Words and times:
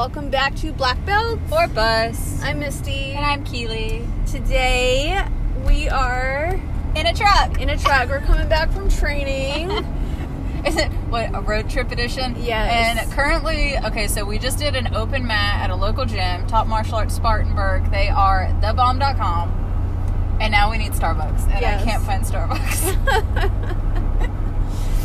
Welcome 0.00 0.30
back 0.30 0.54
to 0.56 0.72
Black 0.72 1.04
Belt. 1.04 1.38
Or 1.52 1.68
bus. 1.68 2.40
I'm 2.42 2.60
Misty. 2.60 3.12
And 3.12 3.22
I'm 3.22 3.44
Keely. 3.44 4.08
Today 4.26 5.22
we 5.66 5.90
are 5.90 6.58
In 6.96 7.06
a 7.06 7.12
truck. 7.12 7.60
in 7.60 7.68
a 7.68 7.76
truck. 7.76 8.08
We're 8.08 8.20
coming 8.20 8.48
back 8.48 8.72
from 8.72 8.88
training. 8.88 9.70
Is 10.66 10.76
it 10.78 10.88
what 11.10 11.28
a 11.34 11.42
road 11.42 11.68
trip 11.68 11.92
edition? 11.92 12.34
Yes. 12.38 12.98
And 12.98 13.12
currently, 13.12 13.76
okay, 13.76 14.08
so 14.08 14.24
we 14.24 14.38
just 14.38 14.58
did 14.58 14.74
an 14.74 14.94
open 14.94 15.26
mat 15.26 15.64
at 15.64 15.68
a 15.68 15.76
local 15.76 16.06
gym, 16.06 16.46
Top 16.46 16.66
Martial 16.66 16.94
Arts 16.94 17.14
Spartanburg. 17.14 17.90
They 17.90 18.08
are 18.08 18.46
thebomb.com. 18.62 20.38
And 20.40 20.50
now 20.50 20.70
we 20.70 20.78
need 20.78 20.92
Starbucks, 20.92 21.42
and 21.52 21.60
Yes. 21.60 21.82
I 21.82 21.84
can't 21.84 22.02
find 22.04 22.24
Starbucks. 22.24 23.76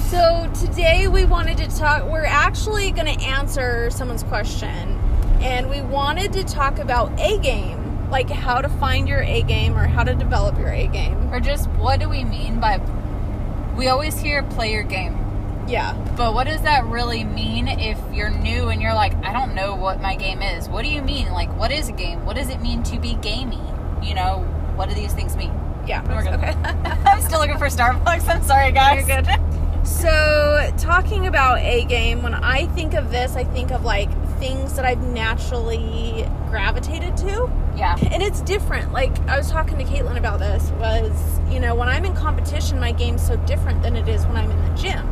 so 0.09 0.51
today 0.61 1.07
we 1.07 1.25
wanted 1.25 1.57
to 1.57 1.67
talk. 1.77 2.05
We're 2.09 2.25
actually 2.25 2.91
going 2.91 3.07
to 3.07 3.23
answer 3.23 3.89
someone's 3.89 4.23
question, 4.23 4.99
and 5.41 5.69
we 5.69 5.81
wanted 5.81 6.33
to 6.33 6.43
talk 6.43 6.79
about 6.79 7.11
A 7.19 7.39
game, 7.39 8.09
like 8.09 8.29
how 8.29 8.61
to 8.61 8.69
find 8.69 9.07
your 9.07 9.21
A 9.21 9.41
game 9.43 9.75
or 9.75 9.87
how 9.87 10.03
to 10.03 10.13
develop 10.13 10.57
your 10.59 10.69
A 10.69 10.87
game. 10.87 11.33
or 11.33 11.39
just 11.39 11.67
what 11.71 11.99
do 11.99 12.07
we 12.07 12.23
mean 12.23 12.59
by? 12.59 12.77
We 13.75 13.87
always 13.87 14.19
hear 14.19 14.43
play 14.43 14.71
your 14.71 14.83
game. 14.83 15.17
Yeah. 15.67 15.93
But 16.15 16.35
what 16.35 16.45
does 16.45 16.61
that 16.61 16.85
really 16.85 17.23
mean 17.23 17.67
if 17.67 17.97
you're 18.13 18.29
new 18.29 18.69
and 18.69 18.81
you're 18.81 18.93
like, 18.93 19.13
I 19.25 19.33
don't 19.33 19.55
know 19.55 19.75
what 19.75 19.99
my 19.99 20.15
game 20.15 20.43
is? 20.43 20.69
What 20.69 20.83
do 20.83 20.89
you 20.89 21.01
mean? 21.01 21.31
Like, 21.31 21.53
what 21.57 21.71
is 21.71 21.89
a 21.89 21.91
game? 21.91 22.23
What 22.25 22.35
does 22.35 22.49
it 22.49 22.61
mean 22.61 22.83
to 22.83 22.99
be 22.99 23.15
gamey? 23.15 23.59
You 24.03 24.13
know, 24.13 24.45
what 24.75 24.87
do 24.87 24.95
these 24.95 25.13
things 25.13 25.35
mean? 25.35 25.51
Yeah. 25.87 26.03
We're 26.07 26.23
good. 26.23 26.35
Okay. 26.35 26.49
I'm 27.05 27.21
still 27.21 27.39
looking 27.39 27.57
for 27.57 27.67
Starbucks. 27.67 28.29
I'm 28.29 28.43
sorry, 28.43 28.71
guys. 28.71 29.07
You're 29.07 29.21
good. 29.23 29.44
So, 29.85 30.73
talking 30.79 31.27
about 31.27 31.59
A 31.59 31.85
game, 31.85 32.23
when 32.23 32.33
I 32.33 32.65
think 32.69 32.95
of 32.95 33.11
this, 33.11 33.35
I 33.35 33.43
think 33.43 33.71
of 33.71 33.85
like 33.85 34.09
things 34.39 34.73
that 34.75 34.83
I've 34.83 35.03
naturally 35.03 36.27
gravitated 36.49 37.15
to. 37.17 37.51
Yeah. 37.77 37.95
And 38.11 38.23
it's 38.23 38.41
different. 38.41 38.93
Like, 38.93 39.15
I 39.27 39.37
was 39.37 39.51
talking 39.51 39.77
to 39.77 39.83
Caitlin 39.83 40.17
about 40.17 40.39
this, 40.39 40.71
was, 40.79 41.39
you 41.51 41.59
know, 41.59 41.75
when 41.75 41.87
I'm 41.87 42.03
in 42.03 42.15
competition, 42.15 42.79
my 42.79 42.93
game's 42.93 43.25
so 43.25 43.35
different 43.45 43.83
than 43.83 43.95
it 43.95 44.07
is 44.07 44.25
when 44.25 44.37
I'm 44.37 44.49
in 44.49 44.59
the 44.63 44.81
gym. 44.81 45.07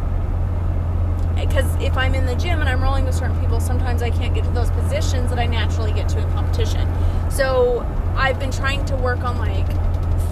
Eh, 1.37 1.45
because 1.45 1.75
if 1.75 1.95
I'm 1.95 2.15
in 2.15 2.25
the 2.25 2.35
gym 2.35 2.59
and 2.59 2.67
I'm 2.67 2.81
rolling 2.81 3.05
with 3.05 3.13
certain 3.13 3.39
people, 3.39 3.59
sometimes 3.59 4.01
I 4.01 4.09
can't 4.09 4.33
get 4.33 4.43
to 4.45 4.49
those 4.51 4.71
positions 4.71 5.29
that 5.29 5.37
I 5.37 5.45
naturally 5.45 5.93
get 5.93 6.09
to 6.09 6.17
in 6.17 6.31
competition. 6.31 6.91
So, 7.29 7.85
I've 8.15 8.39
been 8.39 8.51
trying 8.51 8.85
to 8.85 8.95
work 8.95 9.23
on 9.23 9.37
like 9.37 9.67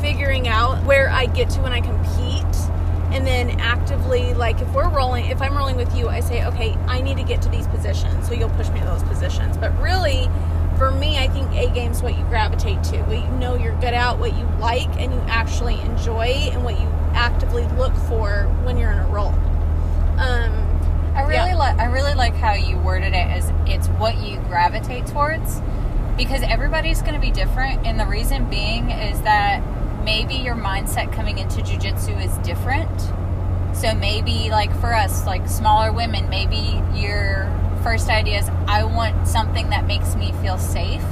figuring 0.02 0.48
out 0.48 0.84
where 0.84 1.12
I 1.12 1.28
get 1.28 1.52
to 1.52 1.62
when 1.62 1.74
I 1.74 1.82
compete 1.82 2.46
and 3.12 3.26
then 3.28 3.50
actively 3.60 4.34
like 4.34 4.60
if 4.62 4.74
we're 4.74 4.90
rolling 4.90 5.26
if 5.26 5.42
i'm 5.42 5.56
rolling 5.56 5.76
with 5.76 5.94
you 5.96 6.08
i 6.10 6.20
say 6.20 6.46
okay 6.46 6.74
i 6.88 7.02
need 7.02 7.18
to 7.18 7.24
get 7.24 7.42
to 7.42 7.50
these 7.50 7.68
positions 7.68 8.28
so 8.28 8.34
you'll 8.34 8.50
push 8.52 8.70
me 8.70 8.80
to 8.80 8.86
those 8.86 9.04
positions 9.04 9.58
but 9.58 9.72
really 9.82 10.30
for 10.78 10.92
me 10.92 11.18
i 11.18 11.28
think 11.28 11.50
a 11.52 11.70
game's 11.74 12.02
what 12.02 12.18
you 12.18 12.24
gravitate 12.26 12.82
to 12.84 12.98
what 13.04 13.18
you 13.18 13.28
know 13.38 13.56
you're 13.56 13.76
good 13.76 13.94
at 13.94 14.18
what 14.18 14.36
you 14.38 14.46
like 14.60 14.90
and 15.00 15.14
you 15.14 15.20
actually 15.28 15.80
enjoy 15.82 16.26
and 16.52 16.64
what 16.64 16.80
you 16.80 16.88
actively 17.14 17.68
look 17.78 17.94
for 18.08 18.44
when 18.64 18.78
you're 18.78 18.92
in 18.92 19.00
a 19.00 19.08
role 19.08 19.34
um 20.18 20.68
I 21.14 21.24
really 21.24 21.50
Yeah. 21.50 21.56
like 21.58 21.78
I 21.78 21.86
really 21.86 22.14
like 22.14 22.34
how 22.36 22.54
you 22.54 22.78
worded 22.78 23.10
it 23.14 23.28
as 23.28 23.52
it's 23.68 23.88
what 24.00 24.18
you 24.24 24.38
gravitate 24.48 25.08
towards 25.08 25.62
because 26.16 26.42
everybody's 26.44 27.02
going 27.02 27.16
to 27.16 27.20
be 27.20 27.32
different 27.32 27.86
and 27.86 28.00
the 28.00 28.06
reason 28.06 28.50
being 28.50 28.90
is 28.92 29.22
that 29.24 29.62
maybe 30.04 30.36
your 30.36 30.56
mindset 30.56 31.14
coming 31.14 31.38
into 31.38 31.62
jujitsu 31.62 32.24
is 32.24 32.36
different. 32.46 32.90
So 33.76 33.94
maybe 33.94 34.50
like 34.50 34.72
for 34.80 34.94
us 34.94 35.26
like 35.26 35.48
smaller 35.48 35.92
women, 35.92 36.30
maybe 36.30 36.82
your 36.94 37.50
first 37.84 38.10
idea 38.10 38.40
is 38.40 38.50
I 38.68 38.84
want 38.84 39.28
something 39.28 39.70
that 39.70 39.86
makes 39.86 40.16
me 40.16 40.32
feel 40.34 40.58
safe. 40.58 41.04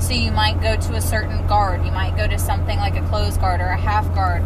So 0.00 0.14
you 0.14 0.32
might 0.32 0.60
go 0.60 0.76
to 0.76 0.94
a 0.94 1.00
certain 1.00 1.46
guard. 1.46 1.84
You 1.84 1.92
might 1.92 2.16
go 2.16 2.26
to 2.26 2.38
something 2.38 2.78
like 2.78 2.96
a 2.96 3.06
closed 3.08 3.40
guard 3.40 3.60
or 3.60 3.66
a 3.66 3.76
half 3.76 4.12
guard. 4.14 4.42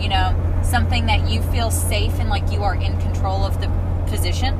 You 0.00 0.08
know, 0.08 0.60
something 0.62 1.06
that 1.06 1.30
you 1.30 1.42
feel 1.42 1.70
safe 1.70 2.12
and 2.18 2.28
like 2.28 2.50
you 2.50 2.62
are 2.62 2.74
in 2.74 2.98
control 3.00 3.44
of 3.44 3.60
the 3.60 3.70
position. 4.08 4.58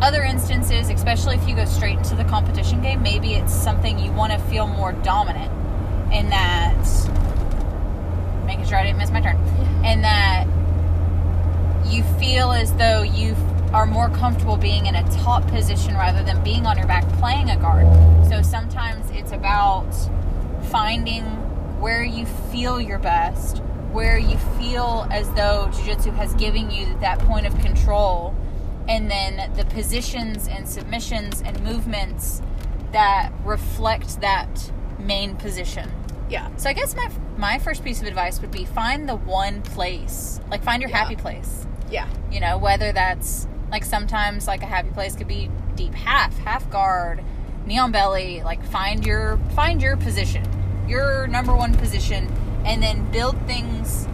Other 0.00 0.22
instances, 0.22 0.90
especially 0.90 1.36
if 1.36 1.48
you 1.48 1.54
go 1.54 1.64
straight 1.64 1.98
into 1.98 2.16
the 2.16 2.24
competition 2.24 2.82
game, 2.82 3.02
maybe 3.02 3.34
it's 3.34 3.54
something 3.54 4.00
you 4.00 4.10
want 4.12 4.32
to 4.32 4.38
feel 4.38 4.66
more 4.66 4.92
dominant 4.92 5.52
in 6.12 6.28
that 6.30 6.76
making 8.52 8.68
sure 8.68 8.78
I 8.78 8.84
didn't 8.84 8.98
miss 8.98 9.10
my 9.10 9.20
turn. 9.20 9.36
And 9.84 10.04
that 10.04 10.46
you 11.90 12.02
feel 12.18 12.52
as 12.52 12.72
though 12.74 13.02
you 13.02 13.34
are 13.72 13.86
more 13.86 14.10
comfortable 14.10 14.58
being 14.58 14.86
in 14.86 14.94
a 14.94 15.02
top 15.10 15.46
position 15.48 15.94
rather 15.94 16.22
than 16.22 16.42
being 16.44 16.66
on 16.66 16.76
your 16.76 16.86
back 16.86 17.08
playing 17.18 17.48
a 17.48 17.56
guard. 17.56 17.86
So 18.28 18.42
sometimes 18.42 19.10
it's 19.10 19.32
about 19.32 19.90
finding 20.70 21.24
where 21.80 22.04
you 22.04 22.26
feel 22.26 22.80
your 22.80 22.98
best, 22.98 23.58
where 23.90 24.18
you 24.18 24.36
feel 24.58 25.06
as 25.10 25.28
though 25.32 25.70
jiu-jitsu 25.74 26.10
has 26.12 26.34
given 26.34 26.70
you 26.70 26.86
that 27.00 27.18
point 27.20 27.46
of 27.46 27.58
control, 27.60 28.34
and 28.88 29.10
then 29.10 29.52
the 29.54 29.64
positions 29.64 30.46
and 30.48 30.68
submissions 30.68 31.42
and 31.42 31.58
movements 31.62 32.42
that 32.92 33.32
reflect 33.44 34.20
that 34.20 34.70
main 34.98 35.34
position. 35.36 35.90
Yeah 36.32 36.48
So 36.56 36.68
I 36.70 36.72
guess 36.72 36.94
my 36.96 37.08
my 37.36 37.58
first 37.58 37.84
piece 37.84 38.00
of 38.00 38.06
advice 38.06 38.40
would 38.40 38.50
be 38.50 38.64
find 38.64 39.08
the 39.08 39.16
one 39.16 39.62
place, 39.62 40.40
like 40.50 40.62
find 40.62 40.80
your 40.82 40.90
Yeah. 40.90 40.98
happy 40.98 41.16
place. 41.16 41.66
yeah 41.90 42.08
You 42.30 42.40
know, 42.40 42.58
whether 42.58 42.90
that's 42.92 43.46
like 43.70 43.84
sometimes 43.84 44.46
like 44.46 44.62
a 44.62 44.66
happy 44.66 44.90
place 44.90 45.14
could 45.16 45.28
be 45.28 45.50
deep 45.76 45.94
half, 45.94 46.36
half 46.38 46.68
guard, 46.70 47.22
knee 47.66 47.78
on 47.78 47.92
belly. 47.92 48.42
Like 48.42 48.62
find 48.64 49.04
your 49.06 49.38
find 49.54 49.80
your 49.82 49.96
position, 49.96 50.44
your 50.88 51.26
number 51.26 51.54
one 51.54 51.74
position, 51.74 52.30
and 52.64 52.82
then 52.82 53.10
build 53.10 53.36
things 53.46 54.06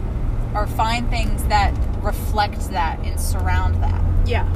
or 0.55 0.67
find 0.67 1.09
things 1.11 1.45
that 1.45 1.73
reflect 2.03 2.71
that 2.71 2.99
and 3.01 3.19
surround 3.21 3.83
that. 3.83 4.01
Yeah. 4.29 4.47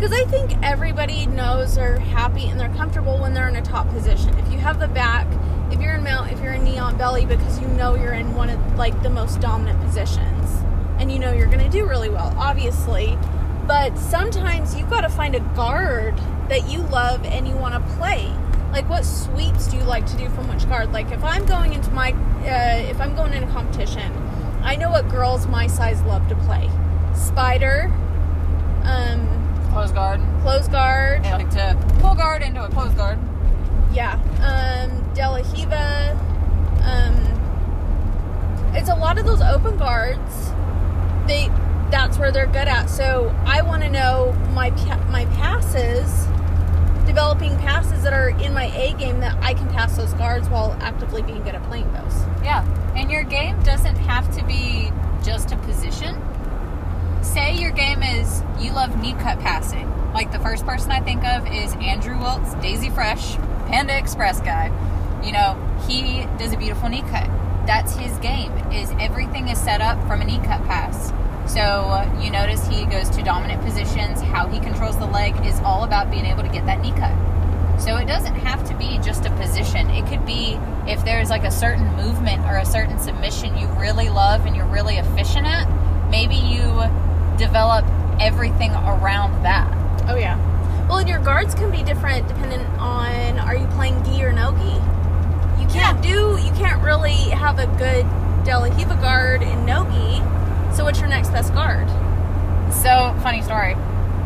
Because 0.00 0.18
I 0.18 0.24
think 0.30 0.56
everybody 0.62 1.26
knows 1.26 1.74
they're 1.74 1.98
happy 1.98 2.46
and 2.46 2.58
they're 2.58 2.72
comfortable 2.74 3.18
when 3.18 3.34
they're 3.34 3.50
in 3.50 3.56
a 3.56 3.60
top 3.60 3.86
position. 3.90 4.30
If 4.38 4.50
you 4.50 4.56
have 4.56 4.80
the 4.80 4.88
back, 4.88 5.26
if 5.70 5.78
you're 5.78 5.92
in 5.92 6.02
mount, 6.02 6.32
if 6.32 6.40
you're 6.40 6.54
in 6.54 6.64
knee 6.64 6.78
on 6.78 6.96
belly, 6.96 7.26
because 7.26 7.60
you 7.60 7.68
know 7.68 7.96
you're 7.96 8.14
in 8.14 8.34
one 8.34 8.48
of 8.48 8.78
like 8.78 9.02
the 9.02 9.10
most 9.10 9.42
dominant 9.42 9.78
positions, 9.82 10.64
and 10.98 11.12
you 11.12 11.18
know 11.18 11.34
you're 11.34 11.48
going 11.48 11.62
to 11.62 11.68
do 11.68 11.86
really 11.86 12.08
well, 12.08 12.34
obviously. 12.38 13.18
But 13.66 13.98
sometimes 13.98 14.74
you've 14.74 14.88
got 14.88 15.02
to 15.02 15.10
find 15.10 15.34
a 15.34 15.40
guard 15.54 16.16
that 16.48 16.66
you 16.66 16.78
love 16.84 17.22
and 17.26 17.46
you 17.46 17.54
want 17.54 17.74
to 17.74 17.94
play. 17.96 18.32
Like, 18.72 18.88
what 18.88 19.04
sweeps 19.04 19.66
do 19.66 19.76
you 19.76 19.82
like 19.82 20.06
to 20.06 20.16
do 20.16 20.30
from 20.30 20.48
which 20.48 20.66
guard? 20.66 20.94
Like, 20.94 21.12
if 21.12 21.22
I'm 21.22 21.44
going 21.44 21.74
into 21.74 21.90
my, 21.90 22.12
uh, 22.12 22.88
if 22.88 22.98
I'm 23.02 23.14
going 23.14 23.34
in 23.34 23.44
a 23.44 23.52
competition, 23.52 24.10
I 24.62 24.76
know 24.76 24.88
what 24.88 25.10
girls 25.10 25.46
my 25.46 25.66
size 25.66 26.00
love 26.04 26.26
to 26.28 26.36
play. 26.36 26.70
Spider, 27.14 27.92
um, 28.84 29.39
Close 29.70 29.92
guard. 29.92 30.20
close 30.42 30.68
guard. 30.68 31.24
They 31.24 31.32
like 31.32 31.50
to 31.50 31.76
pull 32.00 32.14
guard 32.14 32.42
into 32.42 32.64
a 32.64 32.68
close 32.68 32.92
guard. 32.94 33.18
Yeah. 33.92 34.14
Um, 34.42 35.14
De 35.14 35.28
La 35.28 35.36
Riva. 35.52 36.18
Um, 36.82 38.74
it's 38.74 38.88
a 38.88 38.94
lot 38.94 39.18
of 39.18 39.26
those 39.26 39.40
open 39.40 39.76
guards. 39.76 40.50
They 41.26 41.48
that's 41.90 42.18
where 42.18 42.30
they're 42.30 42.46
good 42.46 42.68
at. 42.68 42.86
So 42.88 43.34
I 43.44 43.62
want 43.62 43.82
to 43.82 43.90
know 43.90 44.32
my 44.54 44.70
my 45.10 45.26
passes, 45.36 46.26
developing 47.06 47.56
passes 47.58 48.02
that 48.02 48.12
are 48.12 48.30
in 48.30 48.54
my 48.54 48.66
A 48.76 48.94
game 48.94 49.20
that 49.20 49.36
I 49.42 49.54
can 49.54 49.68
pass 49.68 49.96
those 49.96 50.12
guards 50.14 50.48
while 50.48 50.76
actively 50.80 51.22
being 51.22 51.42
good 51.42 51.54
at 51.54 51.62
playing 51.64 51.92
those. 51.92 52.14
Yeah, 52.42 52.64
and 52.94 53.10
your 53.10 53.24
game 53.24 53.60
doesn't 53.62 53.96
have 53.96 54.34
to 54.36 54.44
be 54.44 54.92
just 55.22 55.52
a 55.52 55.56
position. 55.58 56.16
Say 57.22 57.56
your 57.56 57.70
game 57.70 58.02
is 58.02 58.42
you 58.58 58.72
love 58.72 59.00
knee 59.00 59.12
cut 59.14 59.38
passing. 59.40 59.88
Like 60.12 60.32
the 60.32 60.38
first 60.38 60.64
person 60.64 60.90
I 60.90 61.00
think 61.00 61.24
of 61.24 61.46
is 61.46 61.74
Andrew 61.74 62.16
Wiltse, 62.16 62.60
Daisy 62.62 62.88
Fresh, 62.90 63.36
Panda 63.68 63.96
Express 63.96 64.40
guy. 64.40 64.66
You 65.22 65.32
know, 65.32 65.56
he 65.86 66.26
does 66.38 66.52
a 66.52 66.56
beautiful 66.56 66.88
knee 66.88 67.02
cut. 67.02 67.28
That's 67.66 67.94
his 67.94 68.16
game. 68.18 68.52
Is 68.72 68.90
everything 68.98 69.48
is 69.48 69.58
set 69.58 69.80
up 69.80 70.00
from 70.08 70.22
a 70.22 70.24
knee 70.24 70.40
cut 70.44 70.64
pass. 70.64 71.12
So 71.52 72.10
you 72.22 72.30
notice 72.30 72.66
he 72.66 72.86
goes 72.86 73.10
to 73.10 73.22
dominant 73.22 73.62
positions. 73.62 74.20
How 74.20 74.48
he 74.48 74.58
controls 74.58 74.98
the 74.98 75.06
leg 75.06 75.34
is 75.44 75.60
all 75.60 75.84
about 75.84 76.10
being 76.10 76.24
able 76.24 76.42
to 76.42 76.48
get 76.48 76.64
that 76.66 76.80
knee 76.80 76.92
cut. 76.92 77.14
So 77.80 77.96
it 77.96 78.06
doesn't 78.06 78.34
have 78.34 78.66
to 78.68 78.74
be 78.76 78.98
just 78.98 79.26
a 79.26 79.30
position. 79.36 79.90
It 79.90 80.06
could 80.06 80.24
be 80.24 80.58
if 80.86 81.04
there's 81.04 81.28
like 81.28 81.44
a 81.44 81.50
certain 81.50 81.86
movement 81.96 82.44
or 82.46 82.56
a 82.56 82.64
certain 82.64 82.98
submission 82.98 83.56
you 83.58 83.66
really 83.78 84.08
love 84.08 84.46
and 84.46 84.56
you're 84.56 84.66
really 84.66 84.96
efficient 84.96 85.46
at, 85.46 85.68
maybe 86.10 86.34
you 86.34 86.82
develop 87.40 87.84
everything 88.20 88.70
around 88.72 89.42
that. 89.42 89.66
Oh 90.08 90.14
yeah. 90.16 90.36
Well, 90.88 90.98
and 90.98 91.08
your 91.08 91.20
guards 91.20 91.54
can 91.54 91.70
be 91.70 91.82
different 91.82 92.28
depending 92.28 92.60
on 92.78 93.38
are 93.38 93.56
you 93.56 93.66
playing 93.68 94.04
gi 94.04 94.22
or 94.22 94.32
no 94.32 94.52
gi. 94.52 95.62
You 95.62 95.68
can't 95.68 96.00
do 96.02 96.38
you 96.44 96.52
can't 96.52 96.82
really 96.84 97.14
have 97.30 97.58
a 97.58 97.66
good 97.78 98.04
De 98.44 98.56
La 98.58 98.64
Riva 98.76 98.94
guard 98.96 99.42
in 99.42 99.64
no 99.64 99.84
gi. 99.90 100.76
So 100.76 100.84
what's 100.84 101.00
your 101.00 101.08
next 101.08 101.30
best 101.30 101.52
guard? 101.54 101.88
So, 102.72 103.12
funny 103.22 103.42
story. 103.42 103.74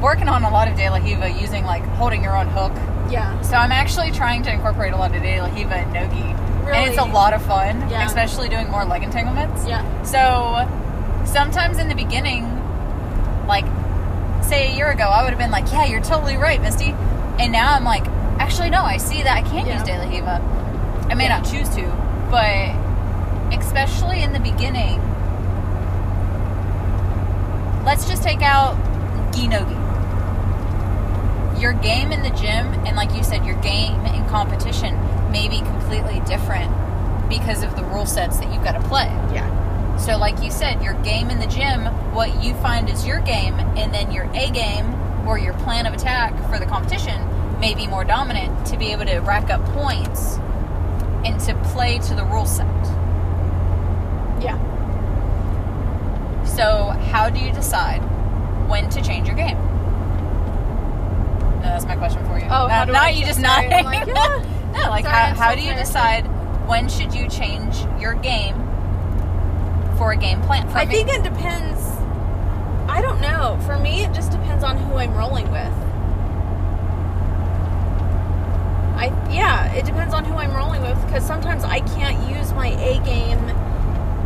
Working 0.02 0.28
on 0.28 0.43
a 0.44 0.50
lot 0.50 0.69
of 0.69 0.76
De 0.76 0.90
La 0.90 0.96
Riva 0.99 1.31
using 1.31 1.64
like 1.64 1.82
holding 2.00 2.22
your 2.22 2.37
own 2.37 2.49
hook 2.49 2.72
Yeah. 3.11 3.40
So 3.43 3.55
I'm 3.56 3.72
actually 3.72 4.11
trying 4.11 4.43
to 4.43 4.52
incorporate 4.52 4.93
a 4.93 4.96
lot 4.96 5.14
of 5.14 5.22
De 5.22 5.40
La 5.40 5.46
Riva 5.55 5.75
and 5.75 5.93
Nogi. 5.93 6.34
And 6.72 6.88
it's 6.88 6.99
a 6.99 7.05
lot 7.05 7.32
of 7.34 7.43
fun, 7.43 7.88
Yeah. 7.90 8.05
especially 8.06 8.49
doing 8.49 8.70
more 8.70 8.84
leg 8.84 9.02
entanglements. 9.02 9.66
Yeah. 9.66 9.84
So 10.02 10.66
sometimes 11.26 11.78
in 11.78 11.88
the 11.88 11.94
beginning, 11.94 12.44
like 13.46 13.64
say 14.43 14.73
a 14.73 14.76
year 14.76 14.91
ago, 14.91 15.05
I 15.05 15.23
would 15.23 15.31
have 15.31 15.38
been 15.38 15.50
like, 15.50 15.70
"Yeah, 15.73 15.85
you're 15.87 16.02
totally 16.02 16.37
right, 16.37 16.61
Misty," 16.61 16.94
and 17.38 17.52
now 17.52 17.73
I'm 17.75 17.85
like, 17.85 18.05
"Actually, 18.38 18.70
no, 18.70 18.82
I 18.82 18.96
see 18.99 19.23
that 19.23 19.37
I 19.37 19.43
can't 19.43 19.67
Yeah. 19.67 19.75
use 19.75 19.82
De 19.82 19.96
La 19.99 20.05
Riva. 20.08 20.41
I 21.11 21.14
may 21.14 21.25
Yeah. 21.25 21.38
not 21.38 21.44
choose 21.44 21.69
to, 21.70 21.87
but 22.31 22.75
especially 23.58 24.23
in 24.23 24.32
the 24.32 24.41
beginning, 24.41 25.00
let's 27.85 28.08
just 28.08 28.23
take 28.23 28.43
out 28.43 28.76
Ginogi. 29.32 29.81
Your 31.61 31.73
game 31.73 32.12
in 32.12 32.23
the 32.23 32.31
gym, 32.31 32.73
and 32.87 32.97
like 32.97 33.14
you 33.14 33.23
said, 33.23 33.44
your 33.44 33.56
game 33.56 34.05
in 34.06 34.25
competition 34.29 34.99
may 35.31 35.49
be 35.49 35.58
completely 35.61 36.20
different 36.26 36.70
because 37.29 37.62
of 37.62 37.75
the 37.76 37.85
rule 37.85 38.06
sets 38.06 38.38
that 38.38 38.52
you've 38.52 38.64
got 38.64 38.73
to 38.73 38.81
play. 38.88 39.11
Yeah. 39.32 39.47
So, 39.99 40.19
like 40.19 40.43
you 40.43 40.50
said, 40.50 40.82
your 40.82 40.94
game 41.02 41.31
in 41.31 41.38
the 41.38 41.46
gym, 41.46 41.87
what 42.12 42.43
you 42.43 42.55
find 42.55 42.91
is 42.91 43.06
your 43.06 43.20
game, 43.20 43.55
and 43.55 43.94
then 43.94 44.11
your 44.11 44.25
A 44.35 44.50
game 44.50 44.94
or 45.26 45.38
your 45.38 45.55
plan 45.55 45.87
of 45.87 45.94
attack 45.94 46.35
for 46.50 46.58
the 46.58 46.67
competition 46.67 47.20
may 47.61 47.75
be 47.75 47.87
more 47.87 48.05
dominant 48.05 48.67
to 48.67 48.76
be 48.76 48.93
able 48.93 49.06
to 49.06 49.19
rack 49.20 49.50
up 49.50 49.64
points 49.67 50.37
and 51.25 51.41
to 51.41 51.55
play 51.73 51.99
to 51.99 52.14
the 52.14 52.25
rule 52.25 52.44
set. 52.44 52.67
Yeah. 54.43 54.58
So, 56.44 56.90
how 57.11 57.31
do 57.31 57.40
you 57.40 57.52
decide 57.52 58.00
when 58.69 58.90
to 58.90 59.00
change 59.00 59.26
your 59.26 59.37
game? 59.37 59.56
No, 61.61 61.62
that's 61.62 61.87
my 61.87 61.97
question 61.97 62.25
for 62.26 62.38
you. 62.38 62.44
Oh, 62.44 62.49
not, 62.49 62.70
how 62.70 62.85
do 62.85 62.93
not 62.93 63.14
you 63.14 63.25
just 63.25 63.40
nodding. 63.40 63.85
Like, 63.85 64.06
yeah. 64.06 64.44
no, 64.75 64.90
like 64.90 65.05
Sorry, 65.05 65.17
how, 65.17 65.35
how 65.35 65.50
so 65.50 65.56
do 65.56 65.62
you 65.62 65.75
decide 65.75 66.26
when 66.69 66.88
should 66.88 67.14
you 67.14 67.29
change 67.29 67.76
your 68.00 68.14
game 68.14 68.63
for 69.96 70.12
a 70.12 70.17
game 70.17 70.41
plan? 70.43 70.69
For 70.69 70.79
I 70.79 70.85
me- 70.85 70.94
think 70.94 71.08
it 71.11 71.23
depends. 71.23 71.81
I 72.88 73.00
don't 73.00 73.20
know. 73.20 73.58
For 73.67 73.79
me, 73.79 74.05
it 74.05 74.12
just 74.12 74.31
depends 74.31 74.62
on 74.62 74.76
who 74.76 74.94
I'm 74.96 75.14
rolling 75.14 75.50
with. 75.50 75.73
I 78.96 79.06
yeah, 79.31 79.73
it 79.73 79.85
depends 79.85 80.14
on 80.14 80.25
who 80.25 80.35
I'm 80.35 80.55
rolling 80.55 80.82
with 80.82 81.00
because 81.06 81.26
sometimes 81.26 81.64
I 81.64 81.81
can't 81.81 82.29
use 82.31 82.52
my 82.52 82.69
A 82.69 83.00
game 83.05 83.38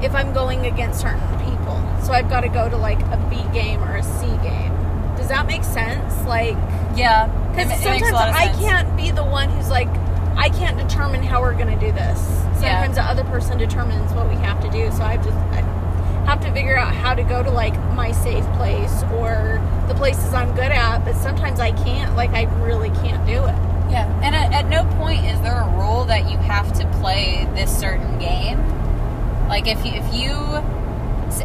if 0.02 0.14
I'm 0.14 0.32
going 0.32 0.66
against 0.66 1.00
certain 1.00 1.20
people. 1.38 1.80
So 2.04 2.12
I've 2.12 2.28
got 2.28 2.40
to 2.42 2.48
go 2.48 2.68
to 2.68 2.76
like 2.76 3.00
a 3.00 3.26
B 3.30 3.36
game 3.52 3.82
or 3.82 3.96
a 3.96 4.02
C 4.02 4.26
game. 4.42 4.72
Does 5.16 5.28
that 5.28 5.46
make 5.46 5.64
sense? 5.64 6.14
Like 6.26 6.56
yeah, 6.96 7.26
because 7.52 7.70
it, 7.70 7.80
it 7.80 7.90
makes 7.90 8.08
sometimes 8.08 8.10
a 8.10 8.14
lot 8.14 8.28
of 8.28 8.34
I 8.34 8.46
sense. 8.52 8.58
can't 8.58 8.96
be 8.96 9.10
the 9.10 9.24
one 9.24 9.48
who's 9.48 9.70
like, 9.70 9.88
I 10.36 10.50
can't 10.50 10.76
determine 10.78 11.22
how 11.22 11.40
we're 11.40 11.54
going 11.54 11.76
to 11.78 11.86
do 11.86 11.92
this. 11.92 12.18
Yeah. 12.60 12.82
Sometimes 12.82 12.96
the 12.96 13.02
other 13.02 13.24
person 13.24 13.58
determines 13.58 14.12
what 14.12 14.28
we 14.28 14.34
have 14.36 14.60
to 14.62 14.70
do. 14.70 14.90
So 14.92 15.02
I 15.02 15.16
just 15.16 15.28
I 15.28 15.62
have 16.26 16.40
to 16.42 16.52
figure 16.52 16.76
out 16.76 16.94
how 16.94 17.14
to 17.14 17.22
go 17.22 17.42
to 17.42 17.50
like 17.50 17.74
my 17.94 18.12
safe 18.12 18.44
place 18.54 19.02
or 19.14 19.60
the 19.88 19.94
places 19.94 20.34
I'm 20.34 20.54
good 20.54 20.72
at. 20.72 21.04
But 21.04 21.16
sometimes 21.16 21.60
I 21.60 21.72
can't. 21.72 22.14
Like 22.16 22.30
I 22.30 22.44
really 22.64 22.90
can't 22.90 23.26
do 23.26 23.44
it. 23.44 23.54
Yeah, 23.90 24.20
and 24.22 24.34
at, 24.34 24.52
at 24.52 24.68
no 24.68 24.84
point 24.98 25.24
is 25.24 25.40
there 25.40 25.62
a 25.62 25.76
rule 25.78 26.04
that 26.04 26.30
you 26.30 26.36
have 26.36 26.74
to 26.74 26.86
play 27.00 27.48
this 27.54 27.74
certain 27.74 28.18
game. 28.18 28.58
Like 29.48 29.66
if 29.66 29.82
you, 29.86 29.92
if 29.94 30.14
you 30.14 30.32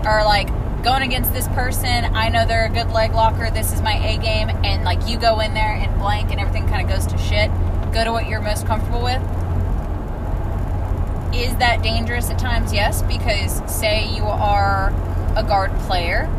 are 0.01 0.25
like 0.25 0.49
going 0.83 1.03
against 1.03 1.31
this 1.31 1.47
person, 1.49 1.87
I 1.87 2.27
know 2.27 2.45
they're 2.45 2.65
a 2.65 2.69
good 2.69 2.91
leg 2.91 3.13
locker. 3.13 3.49
This 3.49 3.71
is 3.71 3.81
my 3.81 3.93
A 3.93 4.17
game, 4.17 4.49
and 4.49 4.83
like 4.83 5.07
you 5.07 5.17
go 5.17 5.39
in 5.39 5.53
there 5.53 5.73
and 5.73 5.97
blank, 5.99 6.31
and 6.31 6.39
everything 6.41 6.67
kind 6.67 6.85
of 6.85 6.93
goes 6.93 7.07
to 7.07 7.17
shit. 7.17 7.49
Go 7.93 8.03
to 8.03 8.11
what 8.11 8.27
you're 8.27 8.41
most 8.41 8.67
comfortable 8.67 9.01
with. 9.03 9.21
Is 11.33 11.55
that 11.57 11.81
dangerous 11.81 12.29
at 12.29 12.37
times? 12.37 12.71
Yes, 12.71 13.01
because 13.01 13.61
say 13.71 14.07
you 14.15 14.23
are 14.23 14.89
a 15.35 15.43
guard 15.43 15.71
player 15.81 16.29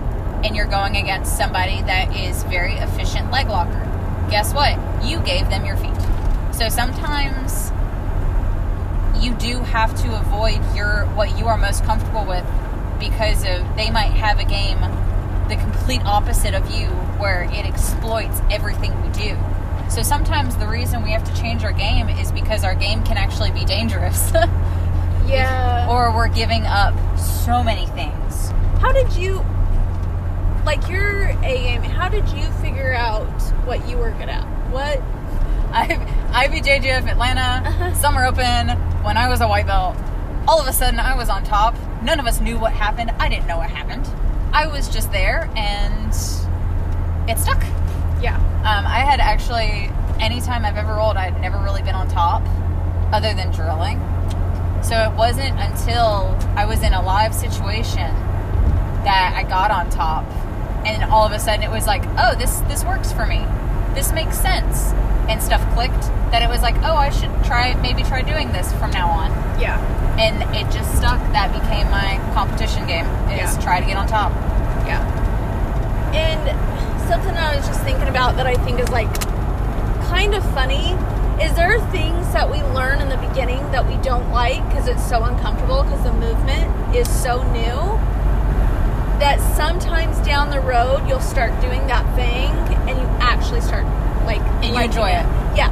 and 0.45 0.55
you're 0.55 0.67
going 0.67 0.97
against 0.97 1.37
somebody 1.37 1.83
that 1.83 2.17
is 2.17 2.45
very 2.45 2.75
efficient 2.75 3.31
leg 3.31 3.49
locker. 3.49 3.91
Guess 4.31 4.55
what? 4.55 4.79
You 5.05 5.19
gave 5.21 5.51
them 5.51 5.65
your 5.65 5.77
feet. 5.77 5.91
So 6.55 6.69
sometimes 6.69 7.73
you 9.23 9.35
do 9.35 9.59
have 9.61 10.01
to 10.03 10.19
avoid 10.19 10.61
your 10.77 11.07
what 11.15 11.39
you 11.39 11.47
are 11.47 11.57
most 11.57 11.85
comfortable 11.85 12.25
with 12.25 12.45
because 13.01 13.43
of 13.45 13.77
they 13.77 13.91
might 13.91 14.13
have 14.13 14.39
a 14.39 14.45
game 14.45 14.79
the 15.49 15.57
complete 15.57 16.05
opposite 16.05 16.55
of 16.55 16.71
you 16.71 16.87
where 17.19 17.45
it 17.45 17.67
exploits 17.67 18.41
everything 18.51 18.91
we 19.03 19.09
do. 19.09 19.37
So 19.91 20.03
sometimes 20.03 20.57
the 20.57 20.67
reason 20.67 21.03
we 21.03 21.11
have 21.11 21.25
to 21.25 21.41
change 21.41 21.65
our 21.65 21.73
game 21.73 22.09
is 22.09 22.33
because 22.33 22.65
our 22.65 22.75
game 22.75 23.05
can 23.05 23.17
actually 23.17 23.51
be 23.51 23.65
dangerous. 23.65 24.33
Yeah. 25.27 25.89
or 25.91 26.15
we're 26.15 26.29
giving 26.29 26.65
up 26.67 26.95
so 27.19 27.63
many 27.63 27.87
things. 27.89 28.51
how 28.81 28.93
did 28.93 29.13
you 29.15 29.45
like 30.65 30.89
your 30.89 31.29
A 31.43 31.63
game? 31.63 31.83
How 31.83 32.09
did 32.09 32.29
you 32.31 32.45
figure 32.63 32.95
out 32.95 33.27
what 33.67 33.87
you 33.89 33.97
were 33.99 34.11
good 34.13 34.29
at? 34.29 34.45
What? 34.71 35.01
I 35.73 35.87
IBJJF 36.47 37.09
Atlanta 37.11 37.69
Uh-huh. 37.69 37.95
Summer 37.95 38.25
Open 38.25 38.69
when 39.03 39.17
I 39.17 39.29
was 39.29 39.41
a 39.41 39.49
white 39.49 39.67
belt. 39.67 39.97
All 40.47 40.61
of 40.61 40.67
a 40.67 40.73
sudden, 40.73 41.01
I 41.01 41.17
was 41.17 41.29
on 41.29 41.43
top. 41.45 41.75
None 42.03 42.21
of 42.21 42.27
us 42.27 42.41
knew 42.41 42.59
what 42.59 42.73
happened. 42.73 43.11
I 43.19 43.29
didn't 43.29 43.47
know 43.47 43.57
what 43.59 43.71
happened. 43.71 44.07
I 44.53 44.67
was 44.67 44.89
just 44.89 45.11
there, 45.11 45.51
and 45.57 46.11
it 47.29 47.39
stuck. 47.39 47.63
Yeah. 48.23 48.37
Um, 48.61 48.87
I 48.87 49.01
had 49.01 49.21
actually, 49.21 49.91
anytime 50.23 50.65
I've 50.65 50.77
ever 50.77 50.95
rolled, 50.95 51.17
I'd 51.17 51.41
never 51.41 51.59
really 51.59 51.83
been 51.83 51.95
on 51.95 52.09
top, 52.09 52.43
other 53.13 53.33
than 53.35 53.51
drilling. 53.53 53.99
So 54.85 55.01
it 55.01 55.17
wasn't 55.17 55.59
until 55.59 56.37
I 56.57 56.67
was 56.67 56.83
in 56.83 56.93
a 56.93 57.03
live 57.03 57.35
situation 57.35 58.13
that 59.05 59.33
I 59.35 59.43
got 59.49 59.71
on 59.71 59.89
top, 59.91 60.25
and 60.87 61.03
all 61.11 61.25
of 61.27 61.33
a 61.33 61.39
sudden 61.39 61.63
it 61.63 61.71
was 61.71 61.87
like, 61.87 62.03
oh, 62.19 62.35
this 62.39 62.59
this 62.69 62.85
works 62.85 63.11
for 63.13 63.27
me. 63.27 63.45
This 63.95 64.13
makes 64.13 64.39
sense, 64.39 64.93
and 65.29 65.43
stuff 65.43 65.63
clicked. 65.75 66.03
That 66.31 66.43
it 66.43 66.49
was 66.49 66.63
like, 66.63 66.77
oh, 66.83 66.97
I 66.97 67.11
should 67.11 67.31
try 67.45 67.75
maybe 67.81 68.03
try 68.03 68.21
doing 68.23 68.53
this 68.53 68.73
from 68.75 68.91
now 68.91 69.09
on, 69.09 69.31
Yeah. 69.61 69.79
and 70.19 70.43
it 70.55 70.71
just 70.71 70.95
stuck. 70.99 71.19
That 71.33 71.53
became 71.53 71.91
my 71.91 72.21
competition 72.35 72.87
game. 72.87 73.07
Is 73.31 73.57
Yeah. 73.57 73.61
try 73.63 73.81
to 73.81 73.87
get 73.87 73.97
on 73.97 74.07
top. 74.07 74.33
Yeah. 74.87 75.01
And 76.13 77.09
something 77.09 77.35
I 77.37 77.57
was 77.57 77.67
just 77.67 77.81
thinking 77.81 78.09
about 78.09 78.37
that 78.37 78.47
I 78.47 78.55
think 78.55 78.81
is 78.81 78.89
like 78.91 79.13
kind 80.09 80.35
of 80.35 80.45
funny 80.53 80.95
is 81.41 81.55
there 81.55 81.81
things 81.91 82.33
that 82.33 82.51
we 82.51 82.63
learn 82.75 83.01
in 83.01 83.09
the 83.09 83.17
beginning 83.29 83.59
that 83.73 83.87
we 83.87 83.97
don't 84.03 84.31
like 84.31 84.63
because 84.69 84.87
it's 84.89 85.07
so 85.09 85.23
uncomfortable 85.25 85.83
because 85.83 86.03
the 86.05 86.13
movement 86.13 86.95
is 86.95 87.09
so 87.09 87.43
new 87.53 87.99
that 89.21 89.39
sometimes 89.57 90.19
down 90.27 90.51
the 90.51 90.61
road 90.61 91.07
you'll 91.09 91.21
start 91.21 91.51
doing 91.61 91.87
that 91.87 92.05
thing 92.17 92.51
and 92.89 92.99
you 92.99 93.05
actually 93.21 93.61
start 93.61 93.85
like 94.27 94.41
And 94.63 94.75
you 94.75 94.81
enjoy 94.81 95.09
it. 95.09 95.27
Yeah. 95.57 95.71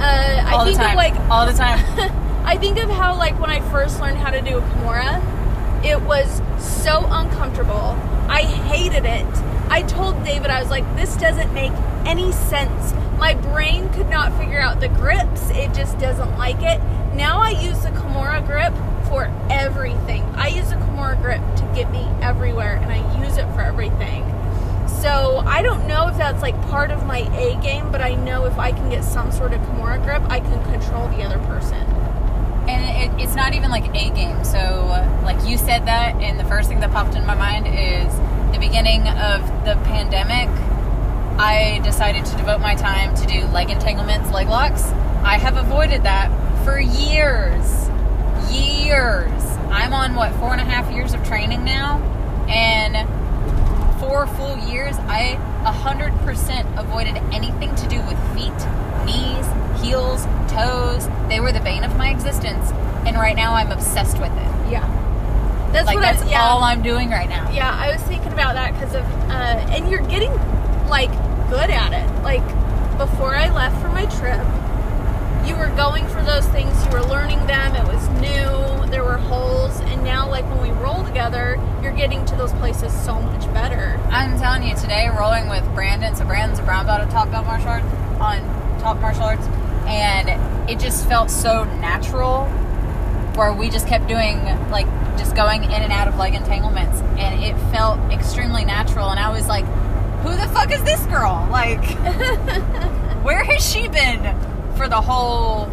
Uh, 0.00 0.54
All 0.54 0.60
I 0.60 0.64
the 0.64 0.70
think 0.70 0.78
time. 0.78 0.90
of 0.90 0.96
like 0.96 1.30
all 1.30 1.46
the 1.46 1.52
time. 1.52 1.78
I 2.44 2.56
think 2.56 2.78
of 2.78 2.88
how 2.88 3.16
like 3.16 3.38
when 3.40 3.50
I 3.50 3.60
first 3.70 4.00
learned 4.00 4.18
how 4.18 4.30
to 4.30 4.40
do 4.40 4.58
a 4.58 4.60
Kimura, 4.62 5.20
it 5.84 6.00
was 6.02 6.40
so 6.58 7.06
uncomfortable. 7.10 7.96
I 8.28 8.42
hated 8.42 9.04
it. 9.04 9.26
I 9.70 9.82
told 9.82 10.24
David 10.24 10.50
I 10.50 10.60
was 10.60 10.70
like, 10.70 10.84
this 10.96 11.16
doesn't 11.16 11.52
make 11.52 11.72
any 12.06 12.32
sense. 12.32 12.92
My 13.18 13.34
brain 13.34 13.92
could 13.92 14.08
not 14.08 14.32
figure 14.38 14.60
out 14.60 14.80
the 14.80 14.88
grips. 14.88 15.50
It 15.50 15.74
just 15.74 15.98
doesn't 15.98 16.38
like 16.38 16.62
it. 16.62 16.80
Now 17.14 17.40
I 17.40 17.50
use 17.50 17.82
the 17.82 17.90
Kimura 17.90 18.46
grip 18.46 18.72
for 19.08 19.32
everything. 19.50 20.22
I 20.36 20.48
use 20.48 20.70
the 20.70 20.76
Kimura 20.76 21.20
grip 21.20 21.40
to 21.56 21.72
get 21.74 21.90
me 21.90 22.08
everywhere 22.22 22.76
and 22.76 22.92
I 22.92 23.24
use 23.24 23.36
it 23.36 23.46
for 23.54 23.60
everything. 23.60 24.24
So 24.86 25.42
I 25.46 25.62
don't 25.62 25.86
know 25.88 26.08
if 26.08 26.16
that's 26.16 26.42
like 26.42 26.60
part 26.68 26.90
of 26.90 27.06
my 27.06 27.18
A 27.36 27.60
game, 27.60 27.90
but 27.90 28.00
I 28.00 28.14
know 28.14 28.46
if 28.46 28.56
I 28.58 28.70
can 28.70 28.88
get 28.88 29.02
some 29.02 29.32
sort 29.32 29.52
of 29.52 29.60
Kimura 29.62 30.02
grip, 30.02 30.22
I 30.30 30.38
can 30.40 30.62
control 30.70 31.08
the 31.08 31.24
other 31.24 31.38
person. 31.46 31.82
And 32.68 33.12
it, 33.18 33.22
it's 33.24 33.34
not 33.34 33.54
even 33.54 33.70
like 33.70 33.86
a 33.88 34.10
game. 34.10 34.44
So, 34.44 34.58
uh, 34.58 35.20
like 35.24 35.44
you 35.48 35.56
said 35.58 35.86
that, 35.86 36.16
and 36.16 36.38
the 36.38 36.44
first 36.44 36.68
thing 36.68 36.80
that 36.80 36.90
popped 36.90 37.14
in 37.16 37.24
my 37.26 37.34
mind 37.34 37.66
is 37.66 38.14
the 38.52 38.58
beginning 38.58 39.08
of 39.08 39.42
the 39.64 39.74
pandemic. 39.84 40.48
I 41.38 41.80
decided 41.84 42.24
to 42.24 42.36
devote 42.36 42.60
my 42.60 42.74
time 42.74 43.14
to 43.14 43.26
do 43.26 43.44
leg 43.46 43.70
entanglements, 43.70 44.32
leg 44.32 44.48
locks. 44.48 44.82
I 45.22 45.38
have 45.38 45.56
avoided 45.56 46.02
that 46.02 46.32
for 46.64 46.80
years. 46.80 47.88
Years. 48.50 49.30
I'm 49.70 49.92
on 49.92 50.16
what, 50.16 50.34
four 50.40 50.50
and 50.50 50.60
a 50.60 50.64
half 50.64 50.92
years 50.92 51.14
of 51.14 51.24
training 51.24 51.64
now? 51.64 52.00
And 52.48 53.08
four 54.00 54.26
full 54.26 54.56
years, 54.68 54.96
I 54.98 55.38
100% 55.62 56.80
avoided 56.80 57.16
anything 57.32 57.72
to 57.76 57.88
do 57.88 57.98
with 58.02 58.18
feet, 58.34 58.58
knees, 59.06 59.46
heels, 59.80 60.24
toes. 60.50 61.06
They 61.28 61.38
were 61.38 61.52
the 61.52 61.60
bane 61.60 61.84
of 61.84 61.96
my 61.96 62.10
existence. 62.10 62.72
And 63.06 63.16
right 63.16 63.36
now 63.36 63.54
I'm 63.54 63.70
obsessed 63.70 64.18
with 64.18 64.32
it. 64.32 64.72
Yeah. 64.72 64.86
That's 65.72 65.86
like 65.86 65.96
what 65.96 66.02
that's 66.02 66.22
I, 66.22 66.30
yeah. 66.30 66.42
all 66.42 66.64
I'm 66.64 66.82
doing 66.82 67.10
right 67.10 67.28
now. 67.28 67.48
Yeah, 67.52 67.70
I 67.70 67.92
was 67.92 68.02
thinking 68.02 68.32
about 68.32 68.54
that 68.54 68.72
because 68.72 68.94
of, 68.96 69.04
uh, 69.30 69.74
and 69.74 69.88
you're 69.88 70.06
getting 70.08 70.32
like 70.88 71.10
good 71.48 71.70
at 71.70 71.92
it. 71.92 72.22
Like 72.22 72.46
before 72.98 73.34
I 73.34 73.50
left 73.50 73.80
for 73.80 73.88
my 73.88 74.06
trip, 74.06 74.44
you 75.46 75.56
were 75.56 75.74
going 75.76 76.06
for 76.08 76.22
those 76.22 76.46
things, 76.48 76.84
you 76.84 76.90
were 76.90 77.02
learning 77.02 77.46
them, 77.46 77.74
it 77.74 77.86
was 77.86 78.06
new, 78.20 78.90
there 78.90 79.02
were 79.02 79.16
holes, 79.16 79.80
and 79.80 80.04
now, 80.04 80.28
like, 80.28 80.44
when 80.50 80.60
we 80.60 80.70
roll 80.82 81.04
together, 81.04 81.58
you're 81.82 81.92
getting 81.92 82.24
to 82.26 82.36
those 82.36 82.52
places 82.54 82.92
so 82.92 83.20
much 83.20 83.42
better. 83.54 83.98
I'm 84.10 84.38
telling 84.38 84.62
you, 84.62 84.74
today 84.74 85.08
rolling 85.08 85.48
with 85.48 85.64
Brandon, 85.74 86.14
so 86.14 86.24
Brandon's 86.26 86.58
a 86.58 86.62
brown 86.64 86.84
belt 86.84 87.00
at 87.00 87.10
Top 87.10 87.30
Belt 87.30 87.46
Martial 87.46 87.68
Arts, 87.68 87.86
on 88.20 88.40
Top 88.80 89.00
Martial 89.00 89.22
Arts, 89.22 89.46
and 89.86 90.70
it 90.70 90.78
just 90.78 91.08
felt 91.08 91.30
so 91.30 91.64
natural 91.80 92.44
where 93.36 93.52
we 93.52 93.70
just 93.70 93.86
kept 93.86 94.06
doing, 94.06 94.44
like, 94.70 94.86
just 95.16 95.34
going 95.34 95.64
in 95.64 95.82
and 95.82 95.92
out 95.92 96.08
of 96.08 96.16
leg 96.16 96.34
entanglements, 96.34 97.00
and 97.18 97.42
it 97.42 97.56
felt 97.72 97.98
extremely 98.12 98.64
natural, 98.66 99.08
and 99.08 99.18
I 99.20 99.30
was 99.30 99.48
like, 99.48 99.64
who 100.22 100.30
the 100.30 100.48
fuck 100.52 100.72
is 100.72 100.82
this 100.84 101.04
girl? 101.06 101.46
Like, 101.50 101.84
where 103.22 103.44
has 103.44 103.64
she 103.68 103.88
been 103.88 104.36
for 104.76 104.88
the 104.88 105.00
whole, 105.00 105.66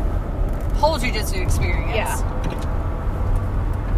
whole 0.76 0.98
jujitsu 0.98 1.44
experience? 1.44 1.96
Yeah. 1.96 2.36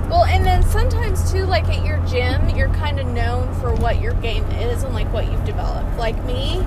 Well, 0.09 0.23
and 0.23 0.45
then 0.45 0.63
sometimes 0.63 1.31
too, 1.31 1.45
like 1.45 1.67
at 1.67 1.85
your 1.85 1.97
gym, 2.07 2.49
you're 2.55 2.69
kind 2.69 2.99
of 2.99 3.07
known 3.07 3.53
for 3.55 3.73
what 3.75 4.01
your 4.01 4.13
game 4.13 4.45
is 4.51 4.83
and 4.83 4.93
like 4.93 5.11
what 5.11 5.29
you've 5.29 5.43
developed. 5.43 5.97
Like 5.97 6.15
me, 6.23 6.65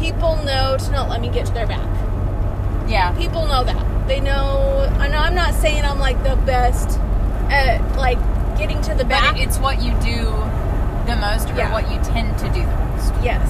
people 0.00 0.36
know 0.44 0.76
to 0.78 0.90
not 0.90 1.10
let 1.10 1.20
me 1.20 1.28
get 1.28 1.44
to 1.46 1.52
their 1.52 1.66
back. 1.66 1.88
Yeah. 2.88 3.12
People 3.18 3.46
know 3.46 3.62
that. 3.62 4.08
They 4.08 4.20
know, 4.20 4.90
and 5.00 5.14
I'm 5.14 5.34
not 5.34 5.54
saying 5.54 5.84
I'm 5.84 6.00
like 6.00 6.22
the 6.24 6.36
best 6.46 6.98
at 7.50 7.80
like 7.96 8.18
getting 8.56 8.80
to 8.82 8.94
the 8.94 9.04
back. 9.04 9.34
But 9.34 9.42
it's 9.42 9.58
what 9.58 9.82
you 9.82 9.92
do 10.00 10.30
the 11.06 11.16
most 11.16 11.50
or 11.50 11.54
Yeah. 11.54 11.72
what 11.72 11.90
you 11.90 11.98
tend 12.00 12.36
to 12.38 12.48
do 12.48 12.60
the 12.64 12.76
most. 12.76 13.12
Yes. 13.22 13.48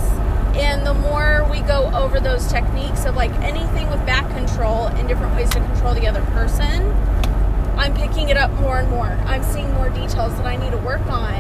And 0.54 0.86
the 0.86 0.94
more 0.94 1.46
we 1.50 1.60
go 1.60 1.90
over 1.94 2.20
those 2.20 2.46
techniques 2.46 3.04
of 3.04 3.16
like 3.16 3.32
anything 3.40 3.88
with 3.90 4.04
back 4.04 4.28
control 4.34 4.86
and 4.88 5.08
different 5.08 5.34
ways 5.34 5.48
to 5.50 5.60
control 5.60 5.94
the 5.94 6.06
other 6.06 6.22
person, 6.32 6.94
I'm 7.76 7.94
picking 7.94 8.28
it 8.28 8.36
up 8.36 8.50
more 8.60 8.78
and 8.78 8.88
more. 8.90 9.18
I'm 9.26 9.42
seeing 9.42 9.72
more 9.74 9.88
details 9.88 10.34
that 10.36 10.46
I 10.46 10.56
need 10.56 10.72
to 10.72 10.78
work 10.78 11.06
on. 11.08 11.32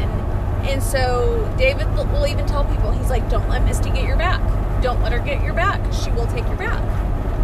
And 0.64 0.82
so 0.82 1.52
David 1.58 1.92
will 1.94 2.06
will 2.06 2.26
even 2.26 2.46
tell 2.46 2.64
people, 2.64 2.90
he's 2.92 3.10
like, 3.10 3.28
don't 3.28 3.48
let 3.48 3.64
Misty 3.64 3.90
get 3.90 4.04
your 4.06 4.16
back. 4.16 4.40
Don't 4.82 5.02
let 5.02 5.12
her 5.12 5.18
get 5.18 5.42
your 5.42 5.54
back. 5.54 5.80
She 5.92 6.10
will 6.12 6.26
take 6.26 6.46
your 6.46 6.56
back. 6.56 6.82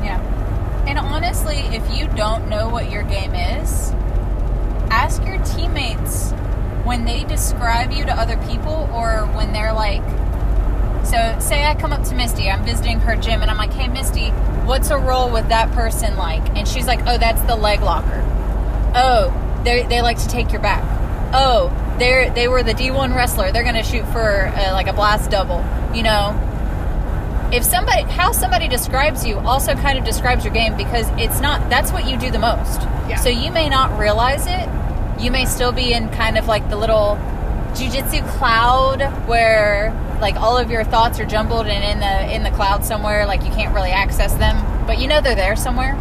Yeah. 0.02 0.20
And 0.87 0.98
honestly, 0.98 1.58
if 1.72 1.82
you 1.94 2.06
don't 2.08 2.48
know 2.48 2.68
what 2.68 2.90
your 2.90 3.02
game 3.02 3.34
is, 3.34 3.92
ask 4.90 5.22
your 5.26 5.38
teammates 5.44 6.32
when 6.88 7.04
they 7.04 7.23
describe 7.25 7.92
you 7.92 8.04
to 8.07 8.12
other 8.12 8.38
people 8.49 8.88
or 8.92 9.26
when 9.37 9.52
they're 9.52 9.75
like, 9.75 10.02
so 11.04 11.38
say 11.38 11.64
I 11.64 11.75
come 11.78 11.92
up 11.92 12.02
to 12.09 12.14
Misty, 12.14 12.50
I'm 12.50 12.64
visiting 12.64 12.99
her 13.00 13.14
gym, 13.14 13.42
and 13.42 13.50
I'm 13.50 13.57
like, 13.59 13.73
hey, 13.73 13.88
Misty, 13.88 14.30
what's 14.66 14.90
a 14.90 14.99
roll 14.99 15.30
with 15.30 15.49
that 15.50 15.71
person 15.73 16.16
like? 16.16 16.42
And 16.57 16.66
she's 16.66 16.87
like, 16.87 17.00
oh, 17.07 17.18
that's 17.18 17.40
the 17.42 17.57
leg 17.57 17.83
locker. 17.83 18.25
Oh, 18.95 19.61
they 19.64 19.85
they 19.85 20.02
like 20.02 20.18
to 20.18 20.28
take 20.28 20.50
your 20.50 20.62
back. 20.62 20.83
Oh, 21.35 21.71
they're 21.99 22.30
they 22.30 22.49
were 22.49 22.62
the 22.62 22.73
D1 22.75 23.14
wrestler. 23.14 23.52
They're 23.52 23.64
gonna 23.64 23.85
shoot 23.85 24.07
for 24.07 24.47
uh, 24.49 24.73
like 24.73 24.87
a 24.88 24.92
blast 24.92 25.30
double. 25.30 25.64
You 25.95 26.02
know, 26.02 26.35
if 27.52 27.64
somebody 27.64 28.02
how 28.02 28.33
somebody 28.33 28.68
describes 28.68 29.26
you 29.26 29.38
also 29.38 29.75
kind 29.75 29.99
of 29.99 30.04
describes 30.04 30.45
your 30.45 30.54
game 30.54 30.76
because 30.76 31.07
it's 31.18 31.40
not 31.40 31.68
that's 31.71 31.92
what 31.92 32.07
you 32.09 32.16
do 32.18 32.30
the 32.30 32.38
most 32.38 32.83
Yeah. 33.09 33.16
so 33.16 33.28
you 33.30 33.50
may 33.50 33.68
not 33.68 33.99
realize 33.99 34.47
it 34.47 34.68
you 35.18 35.30
may 35.30 35.44
still 35.44 35.72
be 35.72 35.92
in 35.92 36.08
kind 36.10 36.38
of 36.38 36.46
like 36.46 36.68
the 36.70 36.76
little 36.76 37.16
jujitsu 37.72 38.26
cloud 38.38 39.02
where 39.28 39.92
like 40.20 40.37
all 40.37 40.56
of 40.56 40.70
your 40.70 40.84
thoughts 40.84 41.20
are 41.20 41.26
jumbled 41.26 41.66
and 41.66 41.84
in 41.84 42.00
the 42.00 42.34
in 42.34 42.42
the 42.42 42.50
cloud 42.50 42.84
somewhere 42.84 43.26
like 43.26 43.42
you 43.44 43.50
can't 43.50 43.75
really 43.75 43.90
access 43.90 44.34
them 44.34 44.56
but 44.87 44.98
you 44.98 45.06
know 45.06 45.20
they're 45.20 45.34
there 45.34 45.54
somewhere 45.56 45.94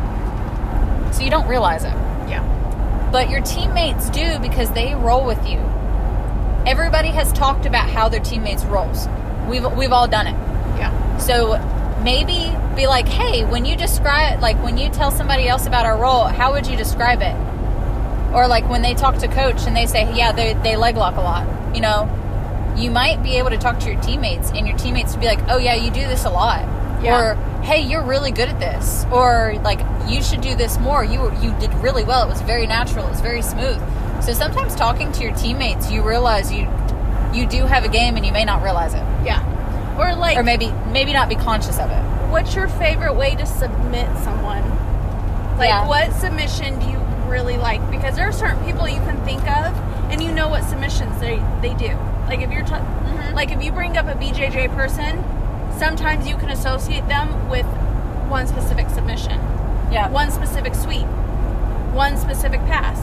so 1.12 1.22
you 1.24 1.30
don't 1.30 1.48
realize 1.48 1.84
it 1.84 1.94
Yeah. 2.28 2.42
but 3.12 3.30
your 3.30 3.42
teammates 3.42 4.10
do 4.10 4.40
because 4.40 4.72
they 4.72 4.94
roll 4.96 5.26
with 5.26 5.48
you. 5.48 5.58
Everybody 6.66 7.10
has 7.10 7.32
talked 7.32 7.66
about 7.66 7.90
how 7.90 8.10
their 8.10 8.20
teammates 8.20 8.66
rolls. 8.66 9.08
We've 9.50 9.66
we've 9.78 9.94
all 9.94 10.08
done 10.08 10.28
it. 10.28 10.36
Yeah. 10.78 11.18
So 11.18 11.58
maybe 12.04 12.54
be 12.76 12.88
like, 12.88 13.08
"Hey, 13.08 13.46
when 13.46 13.64
you 13.66 13.78
describe 13.78 14.42
like 14.42 14.62
when 14.62 14.78
you 14.78 14.90
tell 14.90 15.10
somebody 15.12 15.48
else 15.48 15.66
about 15.66 15.86
our 15.86 15.98
role, 15.98 16.26
how 16.26 16.52
would 16.52 16.68
you 16.68 16.76
describe 16.76 17.22
it?" 17.22 17.36
Or 18.38 18.48
like 18.48 18.70
when 18.70 18.84
they 18.84 18.94
talk 18.94 19.18
to 19.20 19.28
coach 19.28 19.66
and 19.66 19.76
they 19.76 19.88
say, 19.88 20.14
"Yeah, 20.16 20.32
they 20.32 20.54
they 20.54 20.76
leg 20.76 20.96
lock 20.96 21.16
a 21.18 21.22
lot." 21.22 21.48
You 21.76 21.82
know, 21.82 22.08
you 22.78 22.92
might 22.92 23.24
be 23.24 23.38
able 23.40 23.50
to 23.50 23.58
talk 23.58 23.80
to 23.80 23.92
your 23.92 24.00
teammates 24.02 24.52
and 24.52 24.68
your 24.68 24.78
teammates 24.78 25.14
to 25.14 25.20
be 25.20 25.26
like, 25.26 25.40
"Oh 25.50 25.58
yeah, 25.58 25.74
you 25.74 25.90
do 25.90 26.02
this 26.02 26.24
a 26.26 26.30
lot." 26.30 26.62
Yeah. 27.02 27.18
Or 27.20 27.36
hey, 27.64 27.82
you're 27.82 28.04
really 28.04 28.32
good 28.32 28.48
at 28.50 28.60
this. 28.60 29.06
Or 29.12 29.56
like 29.64 29.80
you 30.08 30.22
should 30.22 30.42
do 30.42 30.54
this 30.56 30.78
more. 30.78 31.04
You 31.04 31.32
you 31.42 31.52
did 31.60 31.74
really 31.76 32.04
well. 32.04 32.22
It 32.24 32.30
was 32.30 32.42
very 32.42 32.68
natural. 32.68 33.08
It 33.08 33.12
was 33.12 33.22
very 33.22 33.42
smooth. 33.42 33.82
So 34.22 34.34
sometimes 34.34 34.76
talking 34.76 35.12
to 35.14 35.24
your 35.24 35.34
teammates, 35.36 35.90
you 35.92 36.04
realize 36.04 36.52
you 36.54 36.68
you 37.34 37.48
do 37.48 37.66
have 37.66 37.86
a 37.86 37.90
game 37.90 38.18
and 38.18 38.26
you 38.26 38.32
may 38.32 38.46
not 38.46 38.62
realize 38.62 38.94
it. 38.94 39.04
Yeah. 39.26 39.42
Or 39.98 40.16
like 40.16 40.38
Or 40.38 40.44
maybe 40.44 40.72
maybe 40.92 41.12
not 41.12 41.28
be 41.28 41.36
conscious 41.36 41.80
of 41.80 41.90
it. 41.90 42.04
what's 42.30 42.54
your 42.56 42.68
favorite 42.68 43.16
way 43.16 43.34
to 43.36 43.46
submit 43.48 44.08
someone? 44.24 44.64
Like, 45.58 45.70
Yeah. 45.70 45.88
what 45.88 46.14
submission 46.14 46.78
do 46.80 46.86
you 46.88 47.00
really 47.28 47.58
like? 47.58 47.82
Because 47.92 48.16
there 48.16 48.28
are 48.28 48.32
certain 48.32 48.64
people 48.66 48.88
you 48.88 49.00
can 49.02 49.24
think 49.26 49.42
of, 49.44 49.76
and 50.12 50.22
you 50.22 50.32
know 50.32 50.48
what 50.48 50.64
submissions 50.64 51.20
they 51.20 51.38
they 51.62 51.74
do. 51.76 51.96
Like 52.28 52.40
if 52.42 52.52
you're 52.52 52.64
t- 52.64 52.72
Mm-hmm. 52.72 53.36
like 53.36 53.52
if 53.52 53.64
you 53.64 53.72
bring 53.72 53.98
up 53.98 54.06
a 54.08 54.14
BJJ 54.16 54.74
person, 54.76 55.24
sometimes 55.78 56.28
you 56.28 56.36
can 56.38 56.50
associate 56.50 57.08
them 57.08 57.50
with 57.50 57.66
one 58.30 58.48
specific 58.48 58.90
submission, 58.90 59.40
Yeah. 59.92 60.10
one 60.10 60.32
specific 60.32 60.76
sweep, 60.76 61.06
one 61.94 62.18
specific 62.18 62.60
pass, 62.62 63.00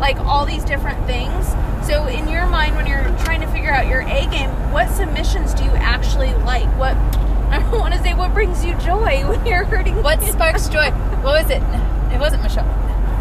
like 0.00 0.16
all 0.18 0.46
these 0.46 0.64
different 0.64 1.04
things. 1.06 1.46
So 1.86 2.06
in 2.06 2.28
your 2.28 2.46
mind, 2.46 2.76
when 2.76 2.86
you're 2.86 3.02
trying 3.24 3.40
to 3.40 3.46
figure 3.48 3.72
out 3.72 3.88
your 3.88 4.02
A 4.02 4.26
game, 4.30 4.50
what 4.72 4.88
submissions 4.90 5.54
do 5.54 5.64
you 5.64 5.70
actually 5.72 6.32
like? 6.44 6.66
What 6.78 6.94
I 7.52 7.58
don't 7.58 7.72
want 7.80 7.92
to 7.94 8.00
say 8.02 8.14
what 8.14 8.32
brings 8.32 8.64
you 8.64 8.74
joy 8.76 9.26
when 9.28 9.44
you're 9.44 9.64
hurting. 9.64 10.02
What 10.02 10.22
sparks 10.34 10.68
joy? 10.68 10.90
What 11.22 11.42
was 11.44 11.50
it? 11.50 11.62
It 12.14 12.20
wasn't 12.20 12.42
Michelle. 12.42 12.64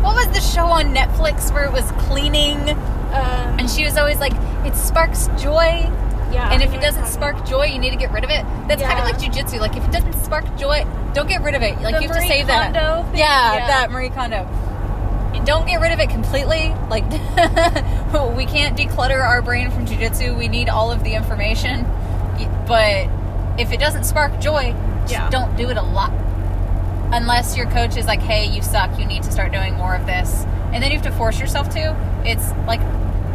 What 0.01 0.15
was 0.15 0.27
the 0.27 0.41
show 0.41 0.65
on 0.65 0.93
Netflix 0.95 1.53
where 1.53 1.65
it 1.65 1.71
was 1.71 1.89
cleaning 2.07 2.69
Um, 2.69 3.59
and 3.59 3.69
she 3.69 3.83
was 3.83 3.97
always 3.97 4.19
like, 4.19 4.33
"It 4.65 4.75
sparks 4.75 5.27
joy." 5.37 5.89
yeah, 6.31 6.49
And 6.53 6.63
if 6.63 6.73
it 6.73 6.79
doesn't 6.79 7.07
spark 7.07 7.35
talking 7.35 7.51
joy, 7.51 7.65
you 7.65 7.77
need 7.79 7.89
to 7.89 7.97
get 7.97 8.11
rid 8.13 8.23
of 8.23 8.29
it. 8.29 8.45
That's 8.69 8.81
kind 8.81 8.97
of 8.99 9.03
like 9.05 9.17
jujitsu. 9.17 9.59
Like 9.59 9.75
if 9.75 9.83
it 9.83 9.91
doesn't 9.91 10.13
spark 10.23 10.45
joy, 10.57 10.85
don't 11.13 11.27
get 11.27 11.41
rid 11.43 11.55
of 11.55 11.61
it. 11.61 11.79
Like 11.81 11.95
The 11.95 12.01
you 12.03 12.07
have 12.07 12.15
to 12.17 12.23
Marie 12.23 12.27
save 12.29 12.47
that. 12.47 12.71
Thing? 12.73 13.19
Yeah, 13.19 13.53
Yeah. 13.55 13.67
that 13.67 13.91
Marie 13.91 14.09
Kondo. 14.09 14.47
Don't 15.45 15.65
get 15.67 15.81
rid 15.81 15.91
of 15.91 15.99
it 15.99 16.09
completely. 16.09 16.73
Like 16.89 17.03
we 18.37 18.45
can't 18.45 18.77
declutter 18.77 19.19
our 19.21 19.41
brain 19.41 19.71
from 19.71 19.85
jujitsu. 19.85 20.37
We 20.37 20.47
need 20.47 20.69
all 20.69 20.89
of 20.91 21.03
the 21.03 21.13
information. 21.15 21.85
But 22.65 23.07
if 23.57 23.71
it 23.73 23.79
doesn't 23.81 24.05
spark 24.05 24.39
joy, 24.39 24.73
just 25.01 25.13
Yeah. 25.13 25.29
don't 25.29 25.55
do 25.57 25.69
it 25.69 25.75
a 25.77 25.81
lot. 25.81 26.11
Unless 27.11 27.57
your 27.57 27.65
coach 27.67 27.97
is 27.97 28.05
like, 28.05 28.21
"Hey, 28.21 28.45
you 28.45 28.61
suck. 28.61 28.97
You 28.97 29.05
need 29.05 29.23
to 29.23 29.31
start 29.31 29.51
doing 29.51 29.75
more 29.75 29.95
of 29.95 30.05
this," 30.05 30.45
and 30.73 30.81
then 30.81 30.91
you 30.91 30.97
have 30.97 31.05
to 31.05 31.11
force 31.11 31.39
yourself 31.39 31.69
to. 31.71 31.95
It's 32.25 32.53
like 32.67 32.81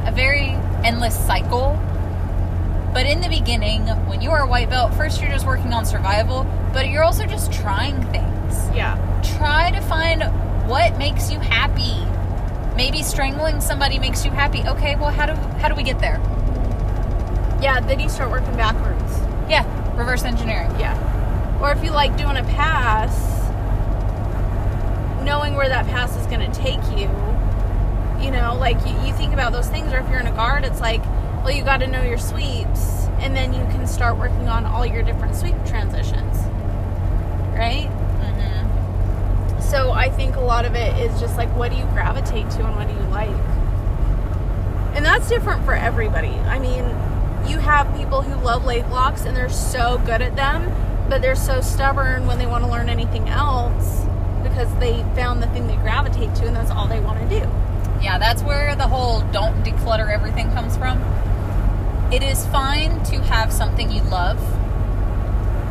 a 0.07 0.13
very 0.13 0.57
endless 0.85 1.19
cycle 1.19 1.79
but 2.97 3.05
in 3.05 3.21
the 3.21 3.29
beginning, 3.29 3.87
when 4.09 4.23
you 4.23 4.31
are 4.31 4.41
a 4.41 4.47
white 4.47 4.71
belt, 4.71 4.95
first 4.95 5.21
you're 5.21 5.31
just 5.31 5.45
working 5.45 5.75
on 5.75 5.85
survival, 5.85 6.47
but 6.73 6.89
you're 6.89 7.03
also 7.03 7.27
just 7.27 7.53
trying 7.53 8.03
things. 8.07 8.75
Yeah, 8.75 8.97
Try 9.37 9.71
to 9.73 9.83
find 9.83 10.23
what 10.67 10.97
makes 10.97 11.31
you 11.31 11.39
happy. 11.39 12.07
Maybe 12.75 13.03
strangling 13.03 13.61
somebody 13.61 13.99
makes 13.99 14.25
you 14.25 14.31
happy. 14.31 14.63
Okay, 14.63 14.97
well 14.97 15.11
how 15.11 15.27
do 15.27 15.35
how 15.61 15.69
do 15.69 15.75
we 15.75 15.83
get 15.83 15.99
there? 15.99 16.17
yeah. 17.61 17.81
Then 17.81 18.01
you 18.01 18.09
start 18.09 18.31
working 18.31 18.57
backwards. 18.57 19.13
Yeah, 19.51 19.67
reverse 19.95 20.25
engineering. 20.25 20.71
Yeah. 20.81 20.97
Or 21.61 21.73
if 21.73 21.85
you 21.85 21.91
like 21.91 22.17
doing 22.17 22.39
a 22.39 22.45
pass, 22.45 23.13
knowing 25.27 25.57
where 25.57 25.69
that 25.69 25.85
pass 25.89 26.17
is 26.17 26.27
going 26.29 26.41
to 26.41 26.59
take 26.59 26.81
you, 26.97 27.11
you 28.25 28.31
know, 28.31 28.57
like 28.59 28.79
you, 28.87 28.95
you 29.07 29.13
think 29.13 29.35
about 29.35 29.53
those 29.53 29.69
things. 29.69 29.93
Or 29.93 29.99
if 29.99 30.09
you're 30.09 30.21
in 30.21 30.27
a 30.29 30.33
guard, 30.33 30.65
it's 30.65 30.81
like, 30.81 31.05
well, 31.45 31.51
you 31.51 31.65
got 31.65 31.79
to 31.79 31.87
know 31.87 32.03
your 32.03 32.17
sweeps, 32.17 33.07
and 33.19 33.37
then 33.37 33.53
you 33.53 33.61
can 33.73 33.87
start 33.87 34.17
working 34.17 34.49
on 34.49 34.65
all 34.65 34.87
your 34.87 35.03
different 35.03 35.35
sweep 35.35 35.57
transitions. 35.67 36.39
Right? 37.59 37.91
Mm-hmm. 37.91 39.61
So 39.61 39.91
I 39.91 40.11
think 40.11 40.37
a 40.37 40.41
lot 40.41 40.65
of 40.65 40.75
it 40.77 40.97
is 40.99 41.21
just 41.21 41.37
like, 41.37 41.55
what 41.57 41.73
do 41.73 41.77
you 41.77 41.85
gravitate 41.87 42.49
to 42.53 42.65
and 42.65 42.77
what 42.77 42.87
do 42.87 42.95
you 42.95 43.11
like? 43.11 43.29
And 44.97 45.05
that's 45.05 45.29
different 45.29 45.65
for 45.65 45.75
everybody. 45.75 46.29
I 46.29 46.59
mean, 46.59 46.85
you 47.51 47.59
have 47.59 47.95
people 47.97 48.23
who 48.23 48.43
love 48.43 48.65
leg 48.65 48.89
locks 48.91 49.25
and 49.25 49.37
they're 49.37 49.49
so 49.49 50.01
good 50.07 50.23
at 50.23 50.37
them, 50.37 50.73
but 51.09 51.21
they're 51.21 51.35
so 51.35 51.61
stubborn 51.61 52.27
when 52.27 52.39
they 52.39 52.47
want 52.47 52.65
to 52.65 52.71
learn 52.71 52.89
anything 52.89 53.29
else 53.29 54.06
because 54.57 54.75
they 54.81 55.03
found 55.15 55.43
the 55.43 55.47
thing 55.49 55.67
they 55.67 55.77
gravitate 55.77 56.35
to 56.35 56.47
and 56.47 56.57
that's 56.57 56.71
all 56.71 56.89
they 56.89 57.01
want 57.01 57.21
to 57.21 57.29
do. 57.29 57.47
Yeah, 58.03 58.19
that's 58.19 58.43
where 58.43 58.75
the 58.75 58.89
whole 58.89 59.21
don't 59.31 59.63
declutter 59.63 60.11
everything 60.11 60.51
comes 60.53 60.79
from. 60.79 60.99
It 62.11 62.23
is 62.23 62.47
fine 62.47 63.03
to 63.05 63.21
have 63.21 63.53
something 63.53 63.91
you 63.91 64.03
love. 64.05 64.39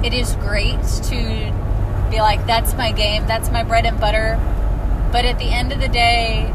It 0.05 0.13
is 0.13 0.35
great 0.35 0.83
to 1.05 2.07
be 2.11 2.21
like, 2.21 2.45
that's 2.45 2.75
my 2.75 2.91
game, 2.91 3.25
that's 3.25 3.49
my 3.49 3.63
bread 3.63 3.87
and 3.87 3.99
butter. 3.99 4.37
But 5.11 5.25
at 5.25 5.39
the 5.39 5.45
end 5.45 5.71
of 5.71 5.81
the 5.81 5.87
day, 5.87 6.53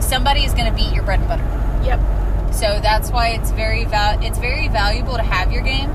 somebody 0.00 0.44
is 0.44 0.54
going 0.54 0.70
to 0.70 0.74
beat 0.74 0.94
your 0.94 1.04
bread 1.04 1.20
and 1.20 1.28
butter. 1.28 1.84
Yep. 1.84 2.54
So 2.54 2.80
that's 2.80 3.10
why 3.10 3.30
it's 3.30 3.50
very 3.50 3.84
val- 3.84 4.22
it's 4.22 4.38
very 4.38 4.68
valuable 4.68 5.16
to 5.16 5.22
have 5.22 5.52
your 5.52 5.62
game 5.62 5.90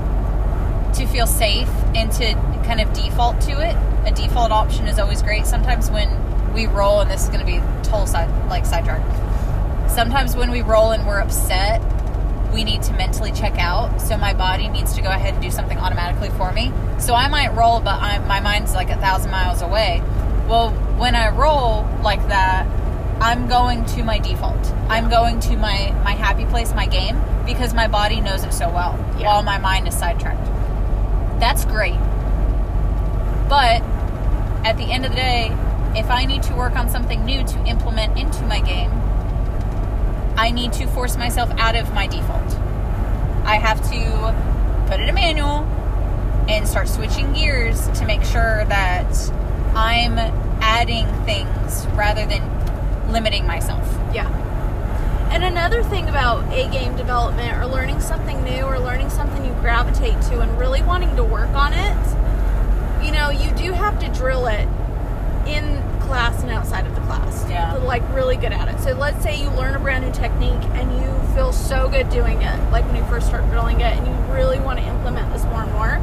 to 0.92 1.06
feel 1.06 1.26
safe 1.26 1.68
and 1.96 2.12
to 2.12 2.34
kind 2.64 2.80
of 2.80 2.92
default 2.92 3.40
to 3.42 3.50
it. 3.60 3.76
A 4.06 4.12
default 4.12 4.50
option 4.52 4.86
is 4.86 4.98
always 4.98 5.22
great. 5.22 5.46
Sometimes 5.46 5.90
when 5.90 6.08
we 6.52 6.66
roll, 6.66 7.00
and 7.00 7.10
this 7.10 7.22
is 7.22 7.28
going 7.28 7.40
to 7.40 7.46
be 7.46 7.58
total 7.82 8.06
side 8.06 8.28
like 8.48 8.64
sidetrack. 8.66 9.02
Sometimes 9.88 10.36
when 10.36 10.50
we 10.50 10.62
roll 10.62 10.92
and 10.92 11.06
we're 11.06 11.20
upset, 11.20 11.82
we 12.52 12.64
need 12.64 12.82
to 12.82 12.92
mentally 12.92 13.32
check 13.32 13.58
out. 13.58 14.00
So 14.00 14.16
my 14.16 14.32
body 14.34 14.68
needs 14.68 14.94
to 14.94 15.02
go 15.02 15.08
ahead 15.10 15.34
and 15.34 15.42
do 15.42 15.50
something 15.50 15.78
automatically 15.78 16.30
for 16.30 16.52
me. 16.52 16.72
So 16.98 17.14
I 17.14 17.28
might 17.28 17.54
roll, 17.54 17.80
but 17.80 18.00
I'm, 18.00 18.26
my 18.28 18.40
mind's 18.40 18.74
like 18.74 18.90
a 18.90 18.96
thousand 18.96 19.30
miles 19.30 19.62
away. 19.62 20.02
Well, 20.48 20.70
when 20.98 21.14
I 21.14 21.30
roll 21.30 21.86
like 22.02 22.26
that, 22.28 22.66
I'm 23.20 23.48
going 23.48 23.84
to 23.86 24.04
my 24.04 24.18
default. 24.18 24.66
I'm 24.88 25.08
going 25.08 25.40
to 25.40 25.56
my 25.56 25.92
my 26.04 26.12
happy 26.12 26.44
place, 26.44 26.74
my 26.74 26.86
game, 26.86 27.20
because 27.46 27.72
my 27.72 27.88
body 27.88 28.20
knows 28.20 28.44
it 28.44 28.52
so 28.52 28.68
well, 28.68 28.98
Yeah. 29.18 29.26
while 29.28 29.42
my 29.42 29.58
mind 29.58 29.88
is 29.88 29.96
sidetracked. 29.96 30.44
That's 31.40 31.64
great. 31.64 31.98
But 33.48 33.82
at 34.64 34.76
the 34.76 34.84
end 34.84 35.04
of 35.04 35.12
the 35.12 35.16
day, 35.16 35.56
if 35.94 36.10
I 36.10 36.24
need 36.24 36.42
to 36.44 36.54
work 36.54 36.74
on 36.74 36.88
something 36.88 37.24
new 37.24 37.44
to 37.44 37.64
implement 37.66 38.18
into 38.18 38.42
my 38.44 38.60
game, 38.60 38.90
I 40.36 40.50
need 40.50 40.72
to 40.74 40.86
force 40.88 41.16
myself 41.16 41.50
out 41.58 41.76
of 41.76 41.92
my 41.94 42.06
default. 42.06 42.50
I 43.44 43.56
have 43.56 43.80
to 43.92 44.90
put 44.90 45.00
it 45.00 45.04
in 45.04 45.08
a 45.10 45.12
manual 45.12 45.64
and 46.48 46.66
start 46.66 46.88
switching 46.88 47.32
gears 47.32 47.86
to 47.98 48.06
make 48.06 48.22
sure 48.24 48.64
that 48.64 49.30
I'm 49.74 50.18
adding 50.60 51.06
things 51.24 51.86
rather 51.94 52.26
than 52.26 52.42
limiting 53.12 53.46
myself. 53.46 53.86
Yeah. 54.12 54.28
And 55.30 55.44
another 55.44 55.82
thing 55.82 56.08
about 56.08 56.44
a 56.52 56.68
game 56.70 56.96
development 56.96 57.56
or 57.58 57.66
learning 57.66 58.00
something 58.00 58.42
new 58.44 58.62
or 58.62 58.78
learning 58.78 59.10
something 59.10 59.44
you 59.44 59.52
gravitate 59.54 60.20
to 60.22 60.40
and 60.40 60.58
really 60.58 60.82
wanting 60.82 61.14
to 61.16 61.24
work 61.24 61.50
on 61.50 61.72
it, 61.72 62.23
you 63.04 63.12
know, 63.12 63.30
you 63.30 63.50
do 63.52 63.72
have 63.72 63.98
to 64.00 64.08
drill 64.08 64.46
it 64.46 64.68
in 65.46 65.82
class 66.00 66.42
and 66.42 66.50
outside 66.50 66.86
of 66.86 66.94
the 66.94 67.00
class. 67.02 67.48
Yeah. 67.50 67.74
Like 67.74 68.02
really 68.14 68.36
good 68.36 68.52
at 68.52 68.68
it. 68.68 68.80
So 68.80 68.92
let's 68.92 69.22
say 69.22 69.40
you 69.40 69.50
learn 69.50 69.74
a 69.74 69.78
brand 69.78 70.04
new 70.04 70.12
technique 70.12 70.62
and 70.72 70.90
you 71.00 71.34
feel 71.34 71.52
so 71.52 71.88
good 71.88 72.08
doing 72.10 72.40
it, 72.42 72.70
like 72.70 72.84
when 72.86 72.96
you 72.96 73.04
first 73.04 73.26
start 73.26 73.48
drilling 73.50 73.80
it 73.80 73.96
and 73.96 74.06
you 74.06 74.34
really 74.34 74.58
want 74.58 74.78
to 74.78 74.84
implement 74.86 75.32
this 75.32 75.44
more 75.44 75.62
and 75.62 75.72
more. 75.72 75.96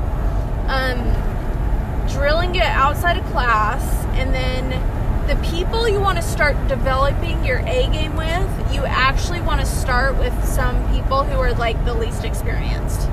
Um, 0.67 2.08
drilling 2.08 2.55
it 2.55 2.62
outside 2.62 3.17
of 3.17 3.25
class 3.27 3.84
and 4.15 4.34
then 4.34 4.70
the 5.27 5.36
people 5.48 5.88
you 5.88 6.00
want 6.00 6.17
to 6.17 6.24
start 6.24 6.55
developing 6.67 7.46
your 7.46 7.60
A 7.60 7.88
game 7.91 8.15
with, 8.15 8.74
you 8.74 8.84
actually 8.86 9.39
want 9.41 9.60
to 9.62 9.65
start 9.65 10.17
with 10.17 10.34
some 10.46 10.75
people 10.93 11.24
who 11.24 11.39
are 11.39 11.53
like 11.53 11.84
the 11.86 11.93
least 11.93 12.25
experienced. 12.25 13.08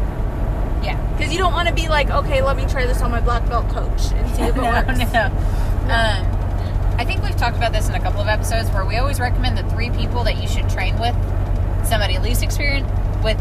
Because 1.19 1.33
you 1.33 1.39
don't 1.39 1.53
want 1.53 1.67
to 1.69 1.75
be 1.75 1.89
like, 1.89 2.11
okay, 2.11 2.43
let 2.43 2.57
me 2.57 2.65
try 2.67 2.87
this 2.87 3.03
on 3.03 3.11
my 3.11 3.21
black 3.21 3.45
belt 3.49 3.69
coach 3.71 4.13
and 4.13 4.37
see 4.37 4.43
if 4.43 4.57
it 4.57 4.57
no, 4.63 4.71
works. 4.71 4.99
no. 5.13 5.25
Um, 5.91 6.39
I 6.97 7.05
think 7.05 7.23
we've 7.23 7.37
talked 7.37 7.57
about 7.57 7.73
this 7.73 7.89
in 7.89 7.95
a 7.97 8.01
couple 8.01 8.21
of 8.21 8.29
episodes 8.29 8.71
where 8.71 8.85
we 8.85 8.97
always 8.97 9.19
recommend 9.19 9.59
the 9.59 9.69
three 9.71 9.91
people 9.91 10.23
that 10.25 10.41
you 10.41 10.47
should 10.47 10.69
train 10.71 10.99
with 10.99 11.15
somebody 11.85 12.19
least 12.19 12.43
experienced 12.43 12.91
with 13.25 13.39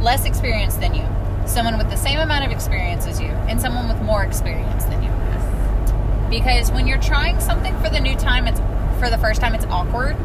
less 0.00 0.24
experience 0.24 0.76
than 0.76 0.94
you, 0.94 1.04
someone 1.46 1.78
with 1.78 1.90
the 1.90 1.96
same 1.96 2.20
amount 2.20 2.44
of 2.44 2.52
experience 2.52 3.06
as 3.06 3.20
you, 3.20 3.28
and 3.48 3.60
someone 3.60 3.88
with 3.88 4.00
more 4.02 4.22
experience 4.22 4.84
than 4.84 5.02
you. 5.02 5.10
Because 6.30 6.70
when 6.70 6.86
you're 6.86 7.00
trying 7.00 7.40
something 7.40 7.76
for 7.80 7.88
the 7.88 8.00
new 8.00 8.14
time, 8.16 8.46
it's 8.46 8.60
for 9.00 9.10
the 9.10 9.18
first 9.18 9.40
time, 9.40 9.54
it's 9.54 9.64
awkward. 9.66 10.16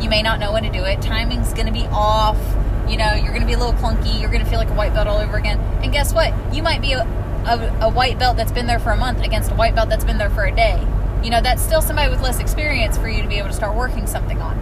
You 0.00 0.08
may 0.08 0.22
not 0.22 0.38
know 0.38 0.52
when 0.52 0.62
to 0.64 0.70
do 0.70 0.84
it. 0.84 1.00
Timing's 1.00 1.52
going 1.54 1.66
to 1.66 1.72
be 1.72 1.86
off. 1.90 2.38
You 2.88 2.98
know, 2.98 3.14
you're 3.14 3.32
going 3.32 3.40
to 3.40 3.46
be 3.46 3.54
a 3.54 3.58
little 3.58 3.72
clunky. 3.74 4.20
You're 4.20 4.30
going 4.30 4.44
to 4.44 4.48
feel 4.48 4.58
like 4.58 4.70
a 4.70 4.74
white 4.74 4.92
belt 4.92 5.08
all 5.08 5.18
over 5.18 5.36
again. 5.36 5.58
And 5.82 5.92
guess 5.92 6.12
what? 6.12 6.34
You 6.54 6.62
might 6.62 6.82
be 6.82 6.92
a, 6.92 7.02
a, 7.02 7.86
a 7.86 7.90
white 7.90 8.18
belt 8.18 8.36
that's 8.36 8.52
been 8.52 8.66
there 8.66 8.78
for 8.78 8.90
a 8.90 8.96
month 8.96 9.22
against 9.22 9.50
a 9.50 9.54
white 9.54 9.74
belt 9.74 9.88
that's 9.88 10.04
been 10.04 10.18
there 10.18 10.30
for 10.30 10.44
a 10.44 10.54
day. 10.54 10.86
You 11.22 11.30
know, 11.30 11.40
that's 11.40 11.62
still 11.62 11.80
somebody 11.80 12.10
with 12.10 12.20
less 12.20 12.38
experience 12.38 12.98
for 12.98 13.08
you 13.08 13.22
to 13.22 13.28
be 13.28 13.36
able 13.36 13.48
to 13.48 13.54
start 13.54 13.74
working 13.74 14.06
something 14.06 14.40
on. 14.42 14.58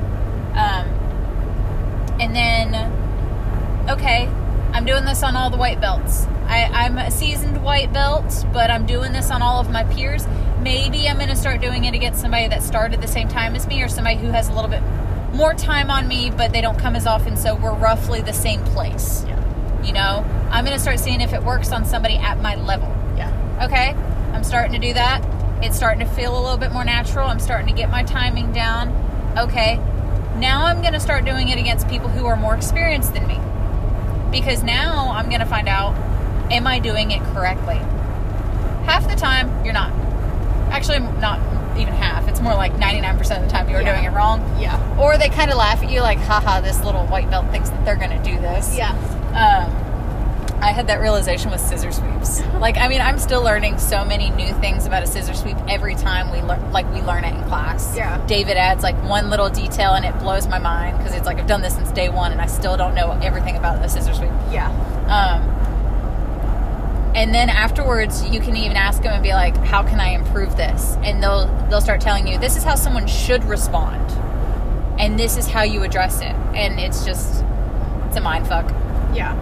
Um, 0.55 0.87
and 2.21 2.37
then, 2.37 3.89
okay, 3.91 4.29
I'm 4.73 4.85
doing 4.85 5.05
this 5.05 5.23
on 5.25 5.35
all 5.35 5.51
the 5.51 5.57
white 5.57 5.81
belts. 5.81 6.27
I, 6.47 6.65
I'm 6.73 6.99
a 6.99 7.11
seasoned 7.11 7.65
white 7.65 7.93
belt, 7.93 8.47
but 8.53 8.71
I'm 8.71 8.87
doing 8.87 9.13
this 9.13 9.31
on 9.31 9.43
all 9.43 9.61
of 9.61 9.71
my 9.71 9.85
peers. 9.85 10.25
Maybe 10.61 11.09
I'm 11.09 11.17
going 11.17 11.29
to 11.29 11.37
start 11.37 11.61
doing 11.61 11.85
it 11.85 11.95
against 11.95 12.21
somebody 12.21 12.47
that 12.49 12.63
started 12.63 13.01
the 13.01 13.09
same 13.09 13.27
time 13.27 13.57
as 13.57 13.67
me 13.67 13.83
or 13.83 13.89
somebody 13.89 14.17
who 14.17 14.29
has 14.29 14.49
a 14.49 14.53
little 14.53 14.71
bit 14.71 14.83
more 15.35 15.55
time 15.55 15.91
on 15.91 16.09
me, 16.09 16.31
but 16.31 16.53
they 16.53 16.61
don't 16.61 16.79
come 16.79 16.95
as 16.97 17.07
often, 17.07 17.37
so 17.37 17.55
we're 17.55 17.75
roughly 17.75 18.21
the 18.21 18.33
same 18.33 18.63
place. 18.65 19.25
Yeah. 19.27 19.83
You 19.83 19.93
know, 19.93 20.25
I'm 20.51 20.65
going 20.65 20.77
to 20.77 20.83
start 20.83 21.01
seeing 21.01 21.21
if 21.21 21.33
it 21.33 21.43
works 21.43 21.73
on 21.73 21.85
somebody 21.85 22.17
at 22.17 22.41
my 22.41 22.55
level. 22.57 22.89
Yeah. 23.17 23.31
Okay, 23.65 23.91
I'm 24.33 24.45
starting 24.45 24.73
to 24.73 24.87
do 24.87 24.95
that. 24.95 25.25
It's 25.65 25.77
starting 25.77 26.07
to 26.07 26.13
feel 26.15 26.39
a 26.39 26.41
little 26.41 26.59
bit 26.59 26.73
more 26.73 26.85
natural. 26.85 27.29
I'm 27.29 27.39
starting 27.39 27.69
to 27.69 27.75
get 27.75 27.91
my 27.91 28.03
timing 28.03 28.53
down. 28.53 28.91
Okay, 29.39 29.77
now 30.37 30.67
I'm 30.67 30.81
going 30.81 30.93
to 30.93 31.01
start 31.01 31.25
doing 31.25 31.49
it 31.49 31.59
against 31.59 31.89
people 31.89 32.09
who 32.09 32.27
are 32.27 32.37
more 32.37 32.55
experienced 32.55 33.15
than 33.15 33.27
me. 33.27 33.39
Because 34.31 34.63
now 34.63 35.11
I'm 35.13 35.29
going 35.29 35.41
to 35.41 35.47
find 35.47 35.69
out 35.69 35.95
am 36.51 36.67
I 36.67 36.79
doing 36.79 37.11
it 37.11 37.23
correctly? 37.33 37.77
Half 38.87 39.09
the 39.09 39.17
time, 39.17 39.65
you're 39.65 39.75
not. 39.75 39.93
Actually, 40.71 41.01
not 41.21 41.39
even 41.77 41.95
half. 41.95 42.29
It's 42.29 42.41
more 42.41 42.55
like 42.55 42.73
99% 42.75 43.37
of 43.39 43.43
the 43.45 43.49
time 43.51 43.69
you're 43.69 43.81
Yeah. 43.83 43.95
doing 43.95 44.05
it 44.13 44.17
wrong. 44.17 44.41
Yeah. 44.61 44.79
Or 45.01 45.17
they 45.19 45.29
kind 45.29 45.51
of 45.51 45.57
laugh 45.57 45.83
at 45.83 45.91
you 45.91 46.01
like, 46.01 46.19
haha, 46.19 46.61
this 46.61 46.83
little 46.85 47.07
white 47.07 47.31
belt 47.31 47.47
thinks 47.51 47.71
that 47.71 47.85
they're 47.85 47.97
going 47.97 48.11
to 48.11 48.23
do 48.23 48.39
this. 48.41 48.77
Yeah. 48.77 48.91
Um, 49.35 49.79
I 50.63 50.71
had 50.71 50.87
that 50.87 51.01
realization 51.01 51.51
with 51.51 51.61
scissor 51.61 51.91
sweeps. 51.91 52.41
like, 52.61 52.77
I 52.77 52.87
mean, 52.87 53.01
I'm 53.01 53.19
still 53.19 53.43
learning 53.43 53.79
so 53.79 54.05
many 54.05 54.31
new 54.31 54.53
things 54.55 54.87
about 54.87 55.03
a 55.03 55.07
scissor 55.09 55.35
sweep 55.35 55.57
every 55.69 55.97
time 55.97 56.31
we 56.31 56.41
learn, 56.41 56.71
like 56.73 56.89
we 56.95 57.01
learn 57.03 57.25
it 57.25 57.35
in 57.35 57.43
class. 57.45 57.97
Yeah. 57.97 58.25
David 58.29 58.57
adds 58.57 58.85
like 58.85 58.95
one 59.03 59.29
little 59.29 59.49
detail, 59.51 59.95
and 59.95 60.05
it 60.05 60.17
blows 60.21 60.47
my 60.47 60.59
mind 60.61 60.99
because 60.99 61.15
it's 61.15 61.27
like 61.27 61.39
I've 61.39 61.49
done 61.49 61.63
this 61.63 61.75
since 61.75 61.91
day 61.91 62.09
one, 62.11 62.31
and 62.31 62.41
I 62.41 62.47
still 62.47 62.77
don't 62.77 62.95
know 62.95 63.19
everything 63.23 63.57
about 63.57 63.85
a 63.85 63.89
scissor 63.89 64.15
sweep. 64.15 64.31
Yeah. 64.53 64.69
Um, 65.09 65.43
and 67.15 67.35
then 67.35 67.51
afterwards, 67.51 68.25
you 68.29 68.41
can 68.41 68.57
even 68.57 68.77
ask 68.77 69.03
them 69.03 69.13
and 69.13 69.23
be 69.23 69.33
like, 69.33 69.57
"How 69.59 69.83
can 69.83 70.01
I 70.01 70.11
improve 70.11 70.57
this?" 70.57 70.97
And 71.03 71.23
they'll 71.23 71.47
they'll 71.69 71.81
start 71.81 72.01
telling 72.01 72.27
you, 72.27 72.39
"This 72.39 72.57
is 72.57 72.65
how 72.65 72.75
someone 72.75 73.07
should 73.07 73.45
respond, 73.45 74.11
and 74.99 75.19
this 75.19 75.37
is 75.37 75.47
how 75.47 75.63
you 75.63 75.83
address 75.83 76.21
it." 76.21 76.35
And 76.55 76.81
it's 76.81 77.05
just, 77.05 77.45
it's 78.07 78.17
a 78.17 78.21
mind 78.21 78.47
fuck. 78.47 78.71
Yeah. 79.15 79.37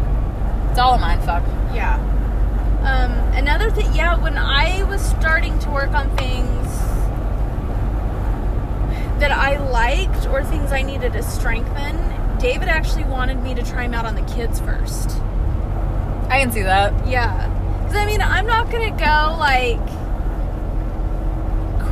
It's 0.70 0.78
all 0.78 0.94
a 0.94 0.98
mind 0.98 1.22
fuck. 1.22 1.44
Yeah. 1.74 1.96
Um, 2.82 3.12
another 3.34 3.70
thing, 3.70 3.92
yeah, 3.94 4.16
when 4.16 4.38
I 4.38 4.84
was 4.84 5.02
starting 5.02 5.58
to 5.60 5.70
work 5.70 5.90
on 5.92 6.08
things 6.16 6.66
that 9.20 9.30
I 9.30 9.58
liked 9.58 10.26
or 10.28 10.42
things 10.42 10.72
I 10.72 10.82
needed 10.82 11.12
to 11.12 11.22
strengthen, 11.22 11.98
David 12.38 12.68
actually 12.68 13.04
wanted 13.04 13.42
me 13.42 13.54
to 13.54 13.62
try 13.62 13.82
them 13.82 13.92
out 13.92 14.06
on 14.06 14.14
the 14.14 14.22
kids 14.22 14.60
first. 14.60 15.10
I 16.30 16.40
can 16.40 16.50
see 16.52 16.62
that. 16.62 17.06
Yeah. 17.06 17.48
I 17.96 18.06
mean, 18.06 18.20
I'm 18.20 18.46
not 18.46 18.70
to 18.70 18.90
go 18.90 19.36
like 19.38 19.78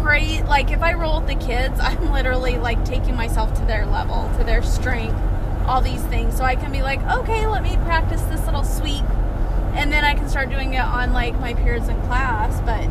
crazy. 0.03 0.43
Like, 0.43 0.71
if 0.71 0.83
I 0.83 0.95
roll 0.95 1.21
with 1.21 1.29
the 1.29 1.47
kids, 1.47 1.79
I'm 1.81 2.13
literally 2.13 2.57
like 2.57 2.85
taking 2.85 3.17
myself 3.17 3.53
to 3.59 3.65
their 3.65 3.87
level, 3.87 4.31
to 4.39 4.45
their 4.45 4.63
strength, 4.63 5.21
all 5.67 5.81
these 5.81 6.03
things. 6.05 6.37
So 6.37 6.45
I 6.45 6.57
can 6.57 6.73
be 6.73 6.83
like, 6.83 7.03
okay, 7.03 7.47
let 7.47 7.63
me 7.63 7.77
practice 7.85 8.23
this 8.23 8.45
little 8.47 8.65
sweep. 8.65 9.05
And 9.75 9.93
then 9.93 10.05
I 10.05 10.15
can 10.15 10.29
start 10.29 10.51
doing 10.51 10.75
it 10.75 10.81
on 10.81 11.13
like 11.13 11.39
my 11.41 11.55
peers 11.55 11.89
in 11.89 12.01
class. 12.03 12.61
But 12.63 12.89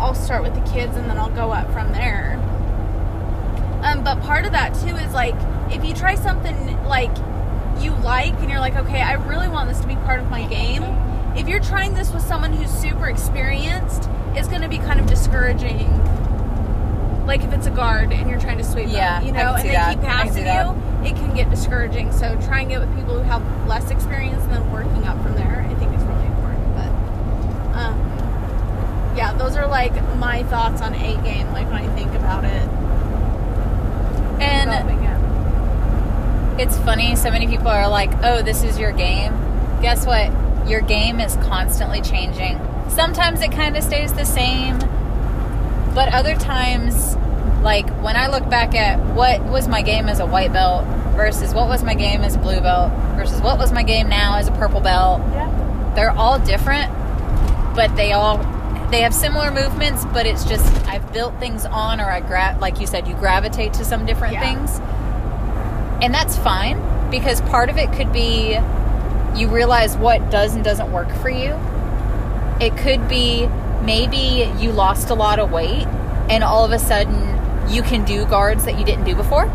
I'll 0.00 0.14
start 0.14 0.42
with 0.42 0.54
the 0.54 0.70
kids 0.70 0.96
and 0.96 1.08
then 1.08 1.18
I'll 1.18 1.30
go 1.30 1.52
up 1.52 1.70
from 1.72 1.92
there. 1.92 2.36
Um, 3.82 4.02
but 4.02 4.20
part 4.22 4.46
of 4.46 4.52
that 4.52 4.74
too 4.74 4.96
is 4.96 5.12
like 5.12 5.34
if 5.70 5.84
you 5.84 5.94
try 5.94 6.14
something 6.14 6.82
like 6.84 7.14
you 7.80 7.92
like 7.96 8.34
and 8.40 8.50
you're 8.50 8.60
like, 8.60 8.76
okay, 8.76 9.02
I 9.02 9.14
really 9.14 9.48
want 9.48 9.68
this 9.68 9.80
to 9.80 9.86
be 9.86 9.96
part 9.96 10.20
of 10.20 10.30
my 10.30 10.46
game. 10.46 10.82
If 11.36 11.48
you're 11.48 11.60
trying 11.60 11.94
this 11.94 12.12
with 12.12 12.22
someone 12.22 12.52
who's 12.52 12.70
super 12.70 13.08
experienced, 13.08 14.08
it's 14.34 14.48
going 14.48 14.62
to 14.62 14.68
be 14.68 14.78
kind 14.78 14.98
of 15.00 15.06
discouraging. 15.06 15.88
Like 17.26 17.42
if 17.44 17.52
it's 17.52 17.66
a 17.66 17.70
guard 17.70 18.12
and 18.12 18.30
you're 18.30 18.40
trying 18.40 18.58
to 18.58 18.64
sweep 18.64 18.88
Yeah, 18.88 19.18
them, 19.18 19.26
you 19.26 19.32
know, 19.32 19.54
and 19.54 19.68
they 19.68 19.72
that. 19.72 19.96
keep 19.96 20.04
I 20.04 20.24
can 20.24 20.32
see 20.32 20.42
passing 20.44 21.04
you, 21.04 21.10
it 21.10 21.16
can 21.16 21.34
get 21.36 21.50
discouraging. 21.50 22.12
So 22.12 22.38
trying 22.46 22.70
it 22.70 22.78
with 22.78 22.94
people 22.96 23.14
who 23.14 23.22
have 23.22 23.42
less 23.68 23.90
experience 23.90 24.42
and 24.44 24.52
then 24.52 24.72
working 24.72 25.04
up 25.04 25.20
from 25.22 25.34
there, 25.34 25.66
I 25.68 25.74
think 25.74 25.94
is 25.94 26.02
really 26.04 26.26
important. 26.26 26.74
But 26.74 26.88
um, 27.76 27.98
yeah, 29.16 29.32
those 29.34 29.56
are 29.56 29.66
like 29.66 29.92
my 30.16 30.42
thoughts 30.44 30.80
on 30.80 30.94
a 30.94 31.14
game. 31.22 31.52
Like 31.52 31.66
when 31.66 31.76
I 31.76 31.94
think 31.94 32.14
about 32.14 32.44
it, 32.44 32.68
And 34.40 34.70
it's 36.60 36.76
funny, 36.78 37.16
so 37.16 37.30
many 37.30 37.46
people 37.46 37.68
are 37.68 37.88
like, 37.88 38.10
oh, 38.22 38.42
this 38.42 38.62
is 38.62 38.78
your 38.78 38.92
game. 38.92 39.32
Guess 39.82 40.06
what? 40.06 40.30
Your 40.66 40.80
game 40.80 41.20
is 41.20 41.36
constantly 41.36 42.00
changing. 42.02 42.60
Sometimes 42.88 43.40
it 43.40 43.52
kind 43.52 43.76
of 43.76 43.84
stays 43.84 44.12
the 44.12 44.24
same, 44.24 44.78
but 45.94 46.12
other 46.12 46.34
times, 46.34 47.16
like 47.62 47.88
when 48.02 48.16
I 48.16 48.26
look 48.28 48.48
back 48.48 48.74
at 48.74 48.98
what 49.14 49.42
was 49.44 49.68
my 49.68 49.82
game 49.82 50.08
as 50.08 50.18
a 50.20 50.26
white 50.26 50.52
belt 50.52 50.84
versus 51.16 51.54
what 51.54 51.68
was 51.68 51.82
my 51.82 51.94
game 51.94 52.20
as 52.22 52.34
a 52.36 52.38
blue 52.38 52.60
belt 52.60 52.92
versus 53.16 53.40
what 53.40 53.58
was 53.58 53.72
my 53.72 53.82
game 53.82 54.08
now 54.08 54.36
as 54.36 54.48
a 54.48 54.52
purple 54.52 54.80
belt, 54.80 55.20
Yeah. 55.32 55.48
they're 55.94 56.10
all 56.10 56.38
different, 56.38 56.92
but 57.74 57.94
they 57.96 58.12
all 58.12 58.38
they 58.90 59.00
have 59.00 59.12
similar 59.14 59.50
movements, 59.50 60.04
but 60.12 60.26
it's 60.26 60.44
just 60.44 60.64
I've 60.86 61.12
built 61.12 61.34
things 61.40 61.64
on, 61.66 62.00
or 62.00 62.04
I 62.04 62.20
grab, 62.20 62.60
like 62.60 62.80
you 62.80 62.86
said, 62.86 63.08
you 63.08 63.14
gravitate 63.14 63.72
to 63.74 63.84
some 63.84 64.06
different 64.06 64.34
Yeah. 64.34 64.40
things, 64.42 64.80
and 66.02 66.14
that's 66.14 66.36
fine 66.36 66.78
because 67.10 67.40
part 67.42 67.68
of 67.68 67.78
it 67.78 67.92
could 67.92 68.12
be 68.12 68.58
you 69.36 69.48
realize 69.48 69.96
what 69.96 70.30
does 70.30 70.54
and 70.54 70.64
doesn't 70.64 70.90
work 70.92 71.10
for 71.16 71.28
you. 71.28 71.58
It 72.60 72.76
could 72.76 73.08
be 73.08 73.46
maybe 73.82 74.50
you 74.58 74.72
lost 74.72 75.10
a 75.10 75.14
lot 75.14 75.38
of 75.38 75.50
weight, 75.50 75.86
and 76.28 76.42
all 76.42 76.64
of 76.64 76.72
a 76.72 76.78
sudden 76.78 77.70
you 77.70 77.82
can 77.82 78.04
do 78.04 78.24
guards 78.26 78.64
that 78.64 78.78
you 78.78 78.84
didn't 78.84 79.04
do 79.04 79.14
before. 79.14 79.46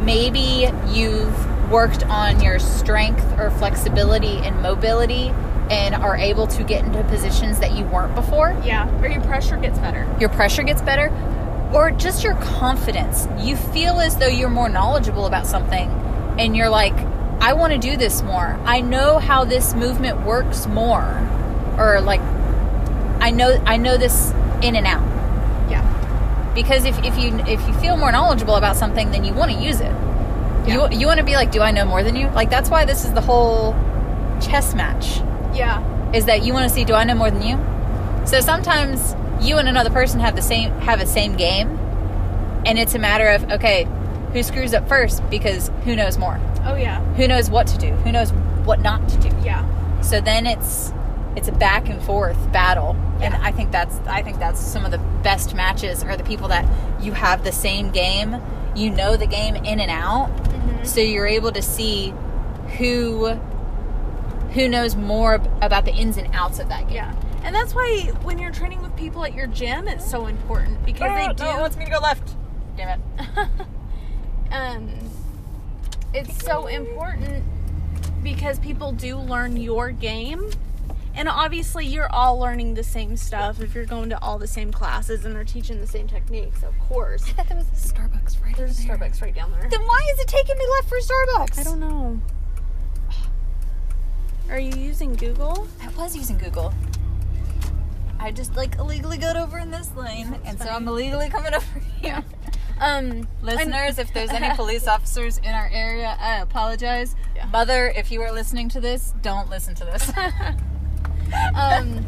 Maybe 0.00 0.70
you've 0.88 1.70
worked 1.70 2.04
on 2.06 2.42
your 2.42 2.58
strength 2.58 3.24
or 3.38 3.50
flexibility 3.50 4.38
and 4.38 4.60
mobility 4.62 5.28
and 5.70 5.94
are 5.94 6.16
able 6.16 6.46
to 6.48 6.64
get 6.64 6.84
into 6.84 7.04
positions 7.04 7.60
that 7.60 7.76
you 7.76 7.84
weren't 7.84 8.14
before. 8.14 8.60
Yeah. 8.64 8.90
Or 9.00 9.08
your 9.08 9.20
pressure 9.20 9.56
gets 9.56 9.78
better. 9.78 10.08
Your 10.18 10.30
pressure 10.30 10.64
gets 10.64 10.82
better, 10.82 11.10
or 11.72 11.92
just 11.92 12.24
your 12.24 12.34
confidence. 12.36 13.28
You 13.38 13.54
feel 13.54 14.00
as 14.00 14.16
though 14.16 14.26
you're 14.26 14.48
more 14.48 14.68
knowledgeable 14.68 15.26
about 15.26 15.46
something, 15.46 15.88
and 16.38 16.56
you're 16.56 16.70
like, 16.70 16.96
I 17.40 17.52
want 17.54 17.72
to 17.72 17.78
do 17.78 17.96
this 17.96 18.22
more. 18.22 18.58
I 18.64 18.80
know 18.80 19.18
how 19.18 19.44
this 19.44 19.74
movement 19.74 20.24
works 20.26 20.66
more, 20.66 21.26
or 21.78 22.00
like, 22.02 22.20
I 23.20 23.30
know 23.30 23.60
I 23.66 23.76
know 23.76 23.96
this 23.96 24.30
in 24.62 24.76
and 24.76 24.86
out. 24.86 25.02
Yeah. 25.70 26.52
Because 26.54 26.84
if, 26.84 26.98
if 27.04 27.16
you 27.18 27.36
if 27.46 27.66
you 27.66 27.74
feel 27.80 27.96
more 27.96 28.12
knowledgeable 28.12 28.56
about 28.56 28.76
something, 28.76 29.10
then 29.10 29.24
you 29.24 29.32
want 29.32 29.50
to 29.52 29.56
use 29.56 29.80
it. 29.80 29.92
Yeah. 30.66 30.90
You 30.90 30.98
you 31.00 31.06
want 31.06 31.18
to 31.18 31.24
be 31.24 31.34
like, 31.34 31.50
do 31.50 31.62
I 31.62 31.70
know 31.70 31.84
more 31.86 32.02
than 32.02 32.14
you? 32.16 32.28
Like 32.28 32.50
that's 32.50 32.68
why 32.68 32.84
this 32.84 33.04
is 33.04 33.12
the 33.14 33.22
whole 33.22 33.72
chess 34.40 34.74
match 34.74 35.18
Yeah. 35.54 35.82
is 36.14 36.24
that 36.24 36.42
you 36.42 36.52
want 36.54 36.66
to 36.68 36.74
see 36.74 36.84
do 36.84 36.94
I 36.94 37.04
know 37.04 37.14
more 37.14 37.30
than 37.30 37.42
you? 37.42 37.56
So 38.26 38.40
sometimes 38.40 39.14
you 39.40 39.56
and 39.56 39.68
another 39.68 39.90
person 39.90 40.20
have 40.20 40.36
the 40.36 40.42
same 40.42 40.70
have 40.80 41.00
a 41.00 41.06
same 41.06 41.36
game 41.36 41.68
and 42.66 42.78
it's 42.78 42.94
a 42.94 42.98
matter 42.98 43.28
of 43.28 43.50
okay, 43.52 43.84
who 44.32 44.42
screws 44.42 44.74
up 44.74 44.88
first 44.88 45.28
because 45.30 45.70
who 45.84 45.96
knows 45.96 46.18
more? 46.18 46.38
Oh 46.64 46.76
yeah. 46.76 47.02
Who 47.14 47.26
knows 47.28 47.50
what 47.50 47.66
to 47.68 47.78
do? 47.78 47.92
Who 47.92 48.12
knows 48.12 48.32
what 48.64 48.80
not 48.80 49.08
to 49.08 49.18
do? 49.18 49.28
Yeah. 49.44 49.64
So 50.02 50.20
then 50.20 50.46
it's 50.46 50.92
it's 51.36 51.48
a 51.48 51.52
back 51.52 51.88
and 51.88 52.02
forth 52.02 52.36
battle. 52.52 52.96
And 53.20 53.34
I 53.34 53.52
think 53.52 53.70
that's 53.70 53.96
I 54.06 54.22
think 54.22 54.38
that's 54.38 54.60
some 54.60 54.84
of 54.84 54.90
the 54.90 54.98
best 55.22 55.54
matches 55.54 56.02
are 56.04 56.16
the 56.16 56.24
people 56.24 56.48
that 56.48 56.66
you 57.02 57.12
have 57.12 57.44
the 57.44 57.52
same 57.52 57.90
game, 57.90 58.36
you 58.74 58.90
know 58.90 59.16
the 59.16 59.26
game 59.26 59.56
in 59.56 59.80
and 59.80 59.90
out, 59.90 60.28
Mm-hmm. 60.30 60.84
so 60.84 61.00
you're 61.00 61.26
able 61.26 61.52
to 61.52 61.62
see 61.62 62.12
who 62.78 63.28
who 64.52 64.68
knows 64.68 64.96
more 64.96 65.34
about 65.62 65.84
the 65.84 65.92
ins 65.94 66.16
and 66.16 66.28
outs 66.34 66.58
of 66.58 66.68
that 66.68 66.86
game. 66.86 66.96
Yeah. 66.96 67.14
And 67.42 67.54
that's 67.54 67.74
why 67.74 68.10
when 68.22 68.38
you're 68.38 68.50
training 68.52 68.82
with 68.82 68.94
people 68.96 69.24
at 69.24 69.32
your 69.34 69.46
gym, 69.46 69.88
it's 69.88 70.08
so 70.08 70.26
important 70.26 70.84
because 70.84 71.10
Oh, 71.10 71.14
they 71.28 71.34
do. 71.34 71.44
No, 71.44 71.56
it 71.56 71.60
wants 71.60 71.76
me 71.76 71.84
to 71.86 71.90
go 71.90 71.98
left. 72.00 72.34
Damn 72.76 73.00
it. 73.00 73.48
um, 74.50 74.88
it's 76.12 76.44
so 76.44 76.66
important 76.66 77.44
because 78.22 78.58
people 78.58 78.92
do 78.92 79.16
learn 79.16 79.56
your 79.56 79.90
game. 79.90 80.50
And 81.12 81.28
obviously, 81.28 81.86
you're 81.86 82.10
all 82.12 82.38
learning 82.38 82.74
the 82.74 82.84
same 82.84 83.16
stuff 83.16 83.60
if 83.60 83.74
you're 83.74 83.84
going 83.84 84.10
to 84.10 84.22
all 84.22 84.38
the 84.38 84.46
same 84.46 84.70
classes 84.70 85.24
and 85.24 85.34
they're 85.34 85.44
teaching 85.44 85.80
the 85.80 85.86
same 85.86 86.06
techniques, 86.06 86.62
of 86.62 86.78
course. 86.78 87.28
I 87.28 87.32
thought 87.32 87.48
there 87.48 87.56
was 87.56 87.66
a 87.66 87.94
Starbucks 87.94 88.42
right 88.42 88.56
there. 88.56 88.66
There's 88.66 88.78
a. 88.78 88.82
Starbucks 88.88 89.20
right 89.20 89.34
down 89.34 89.50
there. 89.50 89.68
Then 89.68 89.82
why 89.82 90.00
is 90.12 90.20
it 90.20 90.28
taking 90.28 90.56
me 90.56 90.64
left 90.76 90.88
for 90.88 90.98
Starbucks? 90.98 91.58
I 91.58 91.62
don't 91.64 91.80
know. 91.80 92.20
Are 94.48 94.58
you 94.58 94.74
using 94.76 95.14
Google? 95.14 95.66
I 95.82 95.88
was 95.96 96.16
using 96.16 96.38
Google. 96.38 96.72
I 98.18 98.30
just 98.30 98.54
like 98.54 98.76
illegally 98.76 99.18
got 99.18 99.36
over 99.36 99.58
in 99.58 99.70
this 99.70 99.94
lane, 99.96 100.38
and 100.44 100.58
so. 100.58 100.68
I'm 100.68 100.86
illegally 100.86 101.28
coming 101.28 101.54
over 101.54 101.78
here. 102.00 102.22
Um, 102.80 103.28
Listeners, 103.42 103.98
if 103.98 104.12
there's 104.14 104.30
any 104.30 104.54
police 104.56 104.88
officers 104.88 105.38
in 105.38 105.52
our 105.52 105.68
area, 105.72 106.16
I 106.18 106.38
apologize. 106.38 107.14
Yeah. 107.36 107.46
Mother, 107.46 107.92
if 107.94 108.10
you 108.10 108.22
are 108.22 108.32
listening 108.32 108.68
to 108.70 108.80
this, 108.80 109.14
don't 109.20 109.50
listen 109.50 109.74
to 109.76 109.84
this. 109.84 110.10
um, 111.54 111.98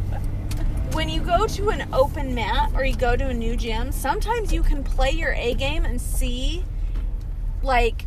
when 0.93 1.09
you 1.09 1.21
go 1.21 1.45
to 1.47 1.69
an 1.69 1.87
open 1.93 2.33
mat 2.33 2.71
or 2.75 2.83
you 2.83 2.95
go 2.95 3.15
to 3.15 3.27
a 3.27 3.33
new 3.33 3.55
gym, 3.55 3.91
sometimes 3.91 4.51
you 4.51 4.63
can 4.63 4.83
play 4.83 5.11
your 5.11 5.33
A 5.33 5.53
game 5.53 5.85
and 5.85 6.01
see, 6.01 6.65
like, 7.61 8.05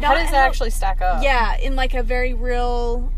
How 0.00 0.14
does 0.14 0.30
that 0.30 0.46
actually 0.46 0.70
stack 0.70 1.02
up? 1.02 1.22
Yeah, 1.22 1.56
in 1.58 1.74
like 1.74 1.94
a 1.94 2.02
very 2.04 2.34
real, 2.34 3.12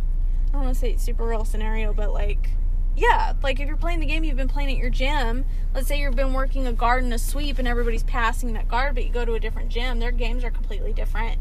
I 0.49 0.53
don't 0.53 0.65
want 0.65 0.75
to 0.75 0.81
say 0.81 0.97
super 0.97 1.27
real 1.27 1.45
scenario, 1.45 1.93
but 1.93 2.12
like, 2.12 2.51
yeah, 2.97 3.35
like 3.43 3.61
if 3.61 3.69
you're 3.69 3.77
playing 3.77 4.01
the 4.01 4.07
game 4.07 4.25
you've 4.25 4.37
been 4.37 4.49
playing 4.49 4.71
at 4.71 4.79
your 4.79 4.91
gym, 4.91 5.45
let's 5.75 5.87
say 5.87 6.01
you've 6.01 6.17
been 6.17 6.33
working 6.33 6.67
a 6.67 6.73
guard 6.73 7.05
and 7.05 7.13
a 7.13 7.19
sweep 7.19 7.59
and 7.59 7.69
everybody's 7.69 8.03
passing 8.03 8.55
that 8.55 8.69
guard, 8.69 8.95
but 8.95 9.05
you 9.05 9.11
go 9.11 9.25
to 9.25 9.35
a 9.35 9.41
different 9.41 9.69
gym, 9.69 10.01
their 10.01 10.13
games 10.13 10.43
are 10.43 10.51
completely 10.51 10.95
different. 10.95 11.39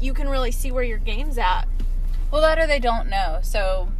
You 0.00 0.14
can 0.14 0.28
really 0.28 0.50
see 0.50 0.72
where 0.72 0.82
your 0.82 0.98
game's 0.98 1.36
at. 1.36 1.64
Well, 2.30 2.40
that 2.40 2.58
or 2.58 2.66
they 2.66 2.78
don't 2.78 3.10
know. 3.10 3.40
So, 3.42 3.92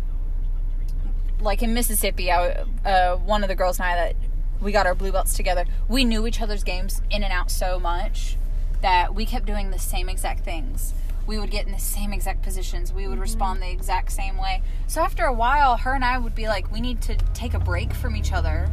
like 1.40 1.62
in 1.62 1.74
Mississippi, 1.74 2.30
I, 2.30 2.64
uh, 2.84 3.16
one 3.16 3.42
of 3.42 3.48
the 3.48 3.54
girls 3.54 3.78
and 3.78 3.86
I 3.86 3.94
that 3.96 4.16
we 4.60 4.72
got 4.72 4.86
our 4.86 4.94
blue 4.94 5.12
belts 5.12 5.34
together, 5.34 5.66
we 5.88 6.04
knew 6.04 6.26
each 6.26 6.40
other's 6.40 6.64
games 6.64 7.02
in 7.10 7.22
and 7.22 7.32
out 7.32 7.50
so 7.50 7.78
much 7.78 8.36
that 8.80 9.14
we 9.14 9.26
kept 9.26 9.44
doing 9.44 9.70
the 9.70 9.78
same 9.78 10.08
exact 10.08 10.44
things. 10.44 10.94
We 11.30 11.38
would 11.38 11.52
get 11.52 11.64
in 11.64 11.70
the 11.70 11.78
same 11.78 12.12
exact 12.12 12.42
positions. 12.42 12.92
We 12.92 13.06
would 13.06 13.12
mm-hmm. 13.12 13.22
respond 13.22 13.62
the 13.62 13.70
exact 13.70 14.10
same 14.10 14.36
way. 14.36 14.62
So 14.88 15.00
after 15.00 15.26
a 15.26 15.32
while, 15.32 15.76
her 15.76 15.94
and 15.94 16.04
I 16.04 16.18
would 16.18 16.34
be 16.34 16.48
like, 16.48 16.72
we 16.72 16.80
need 16.80 17.00
to 17.02 17.14
take 17.34 17.54
a 17.54 17.60
break 17.60 17.94
from 17.94 18.16
each 18.16 18.32
other 18.32 18.68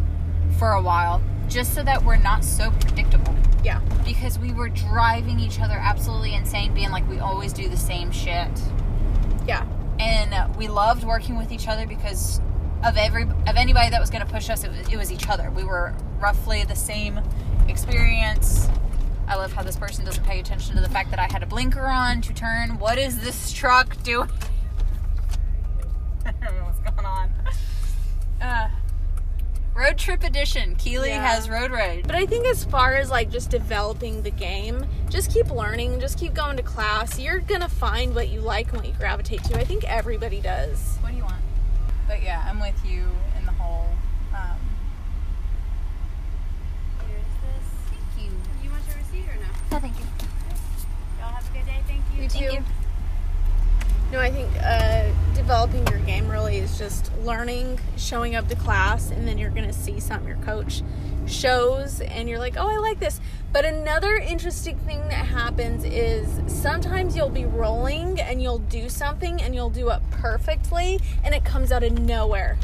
for 0.58 0.72
a 0.72 0.82
while, 0.82 1.22
just 1.48 1.76
so 1.76 1.84
that 1.84 2.04
we're 2.04 2.18
not 2.18 2.44
so 2.44 2.72
predictable 2.72 3.36
Yeah. 3.64 3.80
because 4.04 4.40
we 4.40 4.54
were 4.54 4.70
driving 4.70 5.40
each 5.40 5.60
other 5.60 5.76
absolutely 5.76 6.34
insane, 6.34 6.74
being 6.74 6.90
like 6.90 7.08
we 7.08 7.20
always 7.20 7.54
do 7.54 7.70
the 7.70 7.78
same 7.78 8.10
shit 8.10 8.50
Yeah. 9.46 9.64
and 10.00 10.58
we 10.58 10.68
loved 10.68 11.04
working 11.04 11.38
with 11.38 11.52
each 11.52 11.68
other 11.68 11.86
because 11.86 12.42
of 12.84 12.98
every 12.98 13.26
of 13.26 13.56
anybody 13.56 13.92
that 13.92 14.02
was 14.02 14.10
going 14.10 14.26
to 14.26 14.32
push 14.32 14.50
us 14.50 14.64
it 14.64 14.72
was, 14.72 14.90
it 14.90 14.98
was 14.98 15.12
each 15.12 15.30
other 15.30 15.52
we 15.52 15.64
were 15.64 15.94
roughly 16.20 16.64
the 16.64 16.76
same 16.76 17.20
experience 17.68 18.68
i 19.28 19.36
love 19.36 19.52
how 19.54 19.64
this 19.64 19.76
person 19.76 20.06
doesn't 20.06 20.24
pay 20.26 20.40
attention 20.40 20.76
to 20.76 20.82
the 20.82 20.90
fact 20.90 21.10
that 21.10 21.20
i 21.20 21.28
had 21.32 21.44
a 21.44 21.46
blinker 21.46 21.86
on 21.88 22.22
to 22.22 22.34
turn 22.34 22.78
what 22.80 22.98
is 22.98 23.20
this 23.22 23.52
truck 23.52 24.02
doing 24.04 24.30
I 26.26 26.32
don't 26.32 26.56
know 26.56 26.64
what's 26.66 26.80
going 26.80 27.06
on 27.06 27.32
uh, 28.42 28.70
road 29.76 29.98
trip 29.98 30.24
edition 30.24 30.76
keely 30.76 31.10
Yeah. 31.10 31.26
has 31.26 31.50
road 31.50 31.72
rage 31.72 32.06
But 32.06 32.16
I 32.16 32.26
think 32.26 32.46
as 32.48 32.66
far 32.66 32.96
as 32.96 33.10
like 33.10 33.30
just 33.32 33.50
developing 33.50 34.22
the 34.24 34.32
game, 34.32 34.86
just 35.10 35.32
keep 35.32 35.50
learning, 35.50 36.00
just 36.00 36.20
keep 36.20 36.34
going 36.34 36.58
to 36.58 36.64
class. 36.64 37.20
You're 37.20 37.40
gonna 37.40 37.70
find 37.70 38.14
what 38.14 38.30
you 38.30 38.42
like 38.42 38.68
and 38.70 38.78
what 38.78 38.88
you 38.88 38.94
gravitate 38.94 39.44
to. 39.46 39.60
I 39.60 39.64
think 39.64 39.84
everybody 39.86 40.42
does. 40.42 40.98
What 41.02 41.12
do 41.12 41.18
you 41.18 41.24
want? 41.24 41.42
But 42.08 42.22
yeah, 42.24 42.46
I'm 42.48 42.60
with 42.60 42.80
you 42.86 43.06
no? 49.80 49.88
No, 49.88 49.94
thank 49.94 49.98
you. 50.00 50.06
Y'all 51.20 51.30
have 51.30 51.50
a 51.50 51.54
good 51.58 51.66
day. 51.66 51.82
Thank 51.88 52.02
you. 52.16 52.24
You 52.24 52.30
Thank 52.30 52.50
too. 52.50 52.56
you. 52.58 52.64
No, 54.12 54.20
I 54.22 54.32
think 54.32 54.50
uh, 54.64 55.10
developing 55.36 55.86
your 55.88 56.00
game 56.00 56.30
really 56.30 56.58
is 56.58 56.78
just 56.78 57.12
learning, 57.24 57.78
showing 57.98 58.36
up 58.36 58.48
to 58.48 58.56
class, 58.56 59.12
and 59.12 59.28
then 59.28 59.38
you're 59.38 59.50
gonna 59.50 59.74
see 59.74 60.00
something 60.00 60.28
your 60.28 60.38
coach 60.38 60.82
shows, 61.26 62.00
and 62.00 62.30
you're 62.30 62.40
like, 62.40 62.56
oh, 62.56 62.70
I 62.70 62.78
like 62.78 63.00
this. 63.02 63.20
But 63.52 63.66
another 63.66 64.16
interesting 64.16 64.78
thing 64.80 65.00
that 65.10 65.26
happens 65.26 65.84
is 65.84 66.28
sometimes 66.48 67.18
you'll 67.18 67.30
be 67.30 67.44
rolling 67.46 68.20
and 68.22 68.42
you'll 68.42 68.60
do 68.60 68.88
something 68.88 69.42
and 69.42 69.54
you'll 69.54 69.70
do 69.70 69.90
it 69.90 70.00
perfectly, 70.12 71.02
and 71.24 71.36
it 71.36 71.44
comes 71.44 71.72
out 71.74 71.84
of 71.84 72.00
nowhere. 72.00 72.58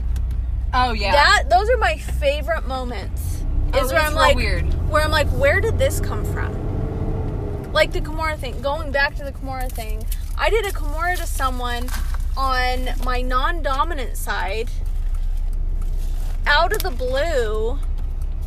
Oh 0.73 0.93
yeah. 0.93 1.11
That 1.11 1.49
those 1.49 1.69
are 1.69 1.77
my 1.77 1.97
favorite 1.97 2.67
moments. 2.67 3.43
Oh, 3.73 3.83
Is 3.85 3.91
where 3.91 4.01
I'm 4.01 4.13
like, 4.15 4.37
weird. 4.37 4.63
where 4.89 5.03
I'm 5.03 5.11
like, 5.11 5.27
where 5.29 5.59
did 5.59 5.77
this 5.77 5.99
come 5.99 6.23
from? 6.23 6.53
Like 7.83 7.91
the 7.91 7.99
Kimura 7.99 8.39
thing. 8.39 8.61
Going 8.61 8.93
back 8.93 9.13
to 9.15 9.25
the 9.25 9.33
Kimura 9.33 9.69
thing, 9.69 10.05
I 10.37 10.49
did 10.49 10.65
a 10.65 10.69
Kimura 10.69 11.17
to 11.17 11.27
someone 11.27 11.89
on 12.37 12.87
my 13.03 13.21
non-dominant 13.21 14.15
side, 14.15 14.69
out 16.47 16.71
of 16.71 16.81
the 16.81 16.91
blue, 16.91 17.77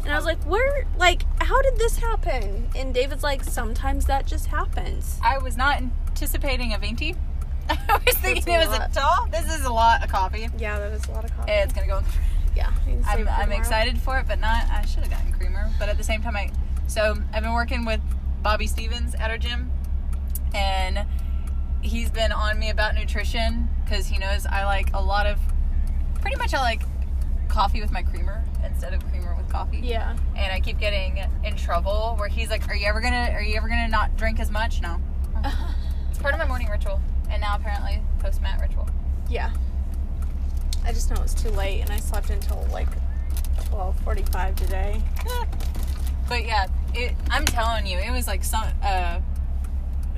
and 0.04 0.10
I 0.10 0.16
was 0.16 0.24
like, 0.24 0.42
where? 0.44 0.86
Like, 0.96 1.24
how 1.42 1.60
did 1.60 1.76
this 1.76 1.98
happen? 1.98 2.70
And 2.74 2.94
David's 2.94 3.22
like, 3.22 3.44
sometimes 3.44 4.06
that 4.06 4.26
just 4.26 4.46
happens. 4.46 5.20
I 5.22 5.36
was 5.36 5.54
not 5.54 5.82
anticipating 5.82 6.72
a 6.72 6.78
venti. 6.78 7.14
I 7.68 8.00
was 8.06 8.16
thinking 8.16 8.54
it 8.54 8.66
was 8.66 8.74
a 8.74 8.88
tall. 8.94 9.28
This 9.30 9.54
is 9.54 9.66
a 9.66 9.70
lot 9.70 10.02
of 10.02 10.10
coffee. 10.10 10.48
Yeah, 10.56 10.78
that 10.78 10.92
is 10.92 11.06
a 11.08 11.12
lot 11.12 11.26
of 11.26 11.36
coffee. 11.36 11.52
It's 11.52 11.74
gonna 11.74 11.86
go. 11.86 12.02
yeah, 12.56 12.72
you 12.86 12.94
can 12.94 13.04
save 13.04 13.28
I'm, 13.28 13.50
I'm 13.50 13.52
excited 13.52 13.98
for 13.98 14.18
it, 14.18 14.26
but 14.26 14.40
not. 14.40 14.64
I 14.70 14.86
should 14.86 15.02
have 15.02 15.10
gotten 15.10 15.30
creamer, 15.34 15.70
but 15.78 15.90
at 15.90 15.98
the 15.98 16.04
same 16.04 16.22
time, 16.22 16.36
I. 16.36 16.50
So 16.86 17.18
I've 17.34 17.42
been 17.42 17.52
working 17.52 17.84
with 17.84 18.00
Bobby 18.42 18.66
Stevens 18.66 19.14
at 19.16 19.30
our 19.30 19.38
gym, 19.38 19.70
and 20.54 21.06
he's 21.82 22.10
been 22.10 22.32
on 22.32 22.58
me 22.58 22.70
about 22.70 22.94
nutrition 22.94 23.68
because 23.84 24.06
he 24.06 24.18
knows 24.18 24.46
I 24.46 24.64
like 24.64 24.90
a 24.94 25.00
lot 25.00 25.26
of. 25.26 25.38
Pretty 26.20 26.36
much, 26.36 26.54
I 26.54 26.60
like 26.60 26.82
coffee 27.48 27.80
with 27.80 27.92
my 27.92 28.02
creamer 28.02 28.44
instead 28.64 28.92
of 28.92 29.04
creamer 29.08 29.34
with 29.36 29.48
coffee. 29.48 29.80
Yeah. 29.82 30.16
And 30.36 30.52
I 30.52 30.60
keep 30.60 30.78
getting 30.78 31.18
in 31.44 31.56
trouble 31.56 32.16
where 32.18 32.28
he's 32.28 32.50
like, 32.50 32.68
"Are 32.68 32.74
you 32.74 32.86
ever 32.86 33.00
gonna? 33.00 33.30
Are 33.32 33.42
you 33.42 33.56
ever 33.56 33.68
gonna 33.68 33.88
not 33.88 34.16
drink 34.16 34.40
as 34.40 34.50
much?" 34.50 34.80
No. 34.80 35.00
It's 36.10 36.22
part 36.22 36.32
of 36.32 36.40
my 36.40 36.46
morning 36.46 36.68
ritual, 36.70 37.02
and 37.28 37.42
now 37.42 37.56
apparently 37.56 38.00
post 38.20 38.40
mat 38.40 38.58
ritual. 38.58 38.88
Yeah. 39.28 39.52
I 40.82 40.92
just 40.92 41.10
know 41.10 41.20
it's 41.22 41.34
too 41.34 41.50
late, 41.50 41.82
and 41.82 41.90
I 41.90 41.98
slept 41.98 42.30
until 42.30 42.66
like 42.72 42.88
twelve 43.68 44.00
forty-five 44.00 44.56
today. 44.56 45.02
But 46.28 46.44
yeah, 46.44 46.66
it, 46.94 47.14
I'm 47.30 47.44
telling 47.44 47.86
you, 47.86 47.98
it 47.98 48.10
was 48.10 48.26
like 48.26 48.42
some 48.44 48.64
uh, 48.82 49.20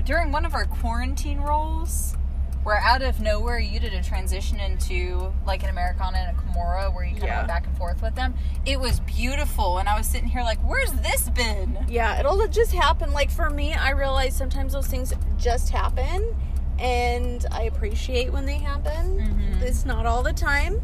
during 0.04 0.32
one 0.32 0.44
of 0.46 0.54
our 0.54 0.64
quarantine 0.64 1.38
rolls, 1.40 2.16
where 2.62 2.78
out 2.78 3.02
of 3.02 3.20
nowhere 3.20 3.58
you 3.58 3.78
did 3.78 3.92
a 3.94 4.02
transition 4.02 4.58
into 4.60 5.32
like 5.46 5.62
an 5.62 5.68
Americana 5.70 6.18
and 6.18 6.36
a 6.36 6.40
Kimura, 6.40 6.94
where 6.94 7.04
you 7.04 7.12
kind 7.12 7.24
of 7.24 7.36
went 7.36 7.48
back 7.48 7.66
and 7.66 7.76
forth 7.76 8.00
with 8.02 8.14
them. 8.14 8.34
It 8.64 8.80
was 8.80 9.00
beautiful, 9.00 9.78
and 9.78 9.88
I 9.88 9.96
was 9.98 10.06
sitting 10.06 10.28
here 10.28 10.42
like, 10.42 10.58
"Where's 10.60 10.92
this 10.92 11.28
been?" 11.30 11.78
Yeah, 11.88 12.18
it'll 12.20 12.46
just 12.48 12.72
happen. 12.72 13.12
Like 13.12 13.30
for 13.30 13.50
me, 13.50 13.74
I 13.74 13.90
realize 13.90 14.34
sometimes 14.36 14.72
those 14.72 14.86
things 14.86 15.12
just 15.36 15.68
happen, 15.70 16.34
and 16.78 17.44
I 17.50 17.64
appreciate 17.64 18.32
when 18.32 18.46
they 18.46 18.58
happen. 18.58 19.18
Mhm. 19.60 19.62
It's 19.62 19.84
not 19.84 20.06
all 20.06 20.22
the 20.22 20.32
time. 20.32 20.80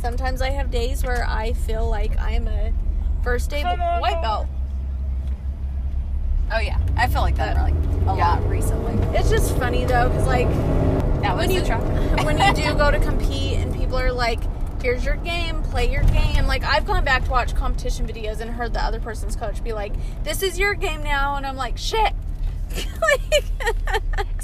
Sometimes 0.00 0.42
I 0.42 0.50
have 0.50 0.70
days 0.70 1.04
where 1.04 1.24
I 1.28 1.52
feel 1.52 1.88
like 1.88 2.18
I'm 2.20 2.48
a 2.48 2.72
first 3.22 3.50
day 3.50 3.62
white 3.64 4.20
belt. 4.22 4.46
Oh 6.52 6.58
yeah, 6.58 6.78
I 6.96 7.08
feel 7.08 7.22
like 7.22 7.36
that 7.36 7.56
like 7.56 7.74
a 7.74 8.16
Yeah. 8.16 8.34
lot 8.38 8.48
recently. 8.48 8.94
It's 9.18 9.30
just 9.30 9.56
funny 9.56 9.84
though, 9.84 10.08
because 10.08 10.26
like 10.26 10.48
That 11.22 11.36
was 11.36 11.46
when 11.46 11.50
you 11.50 11.60
when 12.24 12.38
you 12.38 12.52
do 12.54 12.74
go 12.74 12.90
to 12.90 12.98
compete 13.00 13.58
and 13.58 13.74
people 13.74 13.98
are 13.98 14.12
like, 14.12 14.38
"Here's 14.82 15.04
your 15.04 15.16
game, 15.16 15.62
play 15.64 15.90
your 15.90 16.02
game." 16.04 16.46
Like 16.46 16.62
I've 16.64 16.86
gone 16.86 17.04
back 17.04 17.24
to 17.24 17.30
watch 17.30 17.54
competition 17.54 18.06
videos 18.06 18.40
and 18.40 18.50
heard 18.50 18.72
the 18.74 18.80
other 18.82 19.00
person's 19.00 19.34
coach 19.34 19.62
be 19.64 19.72
like, 19.72 19.92
"This 20.22 20.42
is 20.42 20.58
your 20.58 20.74
game 20.74 21.02
now," 21.02 21.34
and 21.36 21.44
I'm 21.46 21.56
like, 21.56 21.76
"Shit." 21.78 22.12
like, 23.00 23.44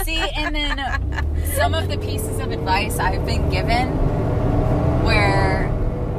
See, 0.02 0.18
and 0.18 0.54
then 0.56 1.44
some 1.54 1.74
of 1.74 1.88
the 1.88 1.98
pieces 1.98 2.40
of 2.40 2.50
advice 2.50 2.98
I've 2.98 3.24
been 3.26 3.48
given, 3.50 3.88
where, 5.04 5.70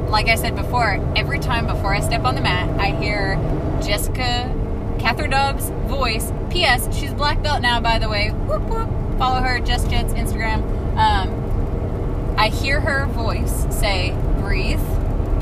like 0.08 0.28
I 0.28 0.36
said 0.36 0.54
before, 0.56 1.00
every 1.16 1.38
time 1.38 1.66
before 1.66 1.94
I 1.94 2.00
step 2.00 2.24
on 2.24 2.34
the 2.34 2.40
mat, 2.40 2.68
I 2.80 2.90
hear 2.92 3.36
Jessica, 3.82 4.48
Catherine 4.98 5.30
Dobbs' 5.30 5.70
voice. 5.88 6.32
P.S. 6.50 6.88
She's 6.96 7.12
black 7.12 7.42
belt 7.42 7.62
now, 7.62 7.80
by 7.80 7.98
the 7.98 8.08
way. 8.08 8.30
Whoop 8.30 8.62
whoop. 8.62 9.18
Follow 9.18 9.40
her, 9.40 9.60
Just 9.60 9.90
Jets 9.90 10.12
Instagram. 10.14 10.62
Um, 10.96 12.34
I 12.38 12.48
hear 12.48 12.80
her 12.80 13.06
voice 13.06 13.66
say, 13.70 14.16
"Breathe, 14.38 14.80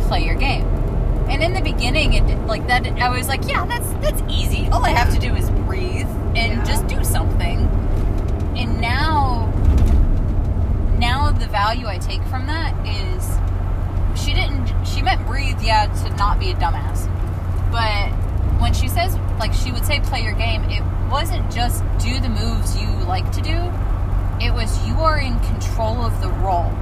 play 0.08 0.24
your 0.24 0.34
game." 0.34 0.64
And 1.28 1.42
in 1.42 1.54
the 1.54 1.60
beginning, 1.62 2.12
it 2.14 2.24
like 2.46 2.66
that. 2.66 2.86
I 3.00 3.08
was 3.08 3.28
like, 3.28 3.48
"Yeah, 3.48 3.64
that's 3.66 3.88
that's 3.94 4.22
easy. 4.28 4.68
All 4.70 4.84
I 4.84 4.90
have 4.90 5.12
to 5.14 5.18
do 5.20 5.34
is 5.34 5.48
breathe 5.50 6.08
and 6.36 6.58
Yeah. 6.58 6.64
just 6.64 6.86
do 6.86 7.02
something." 7.04 7.60
And 8.56 8.80
now, 8.80 9.50
now 10.98 11.30
the 11.30 11.46
value 11.46 11.86
I 11.86 11.98
take 11.98 12.22
from 12.24 12.46
that 12.46 12.74
is 12.86 13.38
she 14.22 14.34
didn't. 14.34 14.70
She 14.84 15.00
meant 15.00 15.26
breathe, 15.26 15.60
yeah, 15.62 15.86
to 15.86 16.10
not 16.16 16.38
be 16.38 16.50
a 16.50 16.54
dumbass. 16.54 17.08
But 17.70 18.12
when 18.62 18.72
she 18.72 18.88
says, 18.88 19.16
like, 19.38 19.52
she 19.52 19.72
would 19.72 19.84
say, 19.84 20.00
play 20.00 20.22
your 20.22 20.32
game. 20.34 20.62
It 20.70 20.82
wasn't 21.10 21.50
just 21.52 21.82
do 21.98 22.18
the 22.20 22.28
moves 22.30 22.80
you 22.80 22.88
like 23.06 23.30
to 23.32 23.40
do. 23.42 23.58
It 24.40 24.52
was 24.54 24.70
you 24.86 24.94
are 24.94 25.18
in 25.18 25.38
control 25.40 26.02
of 26.02 26.18
the 26.20 26.28
role. 26.30 26.72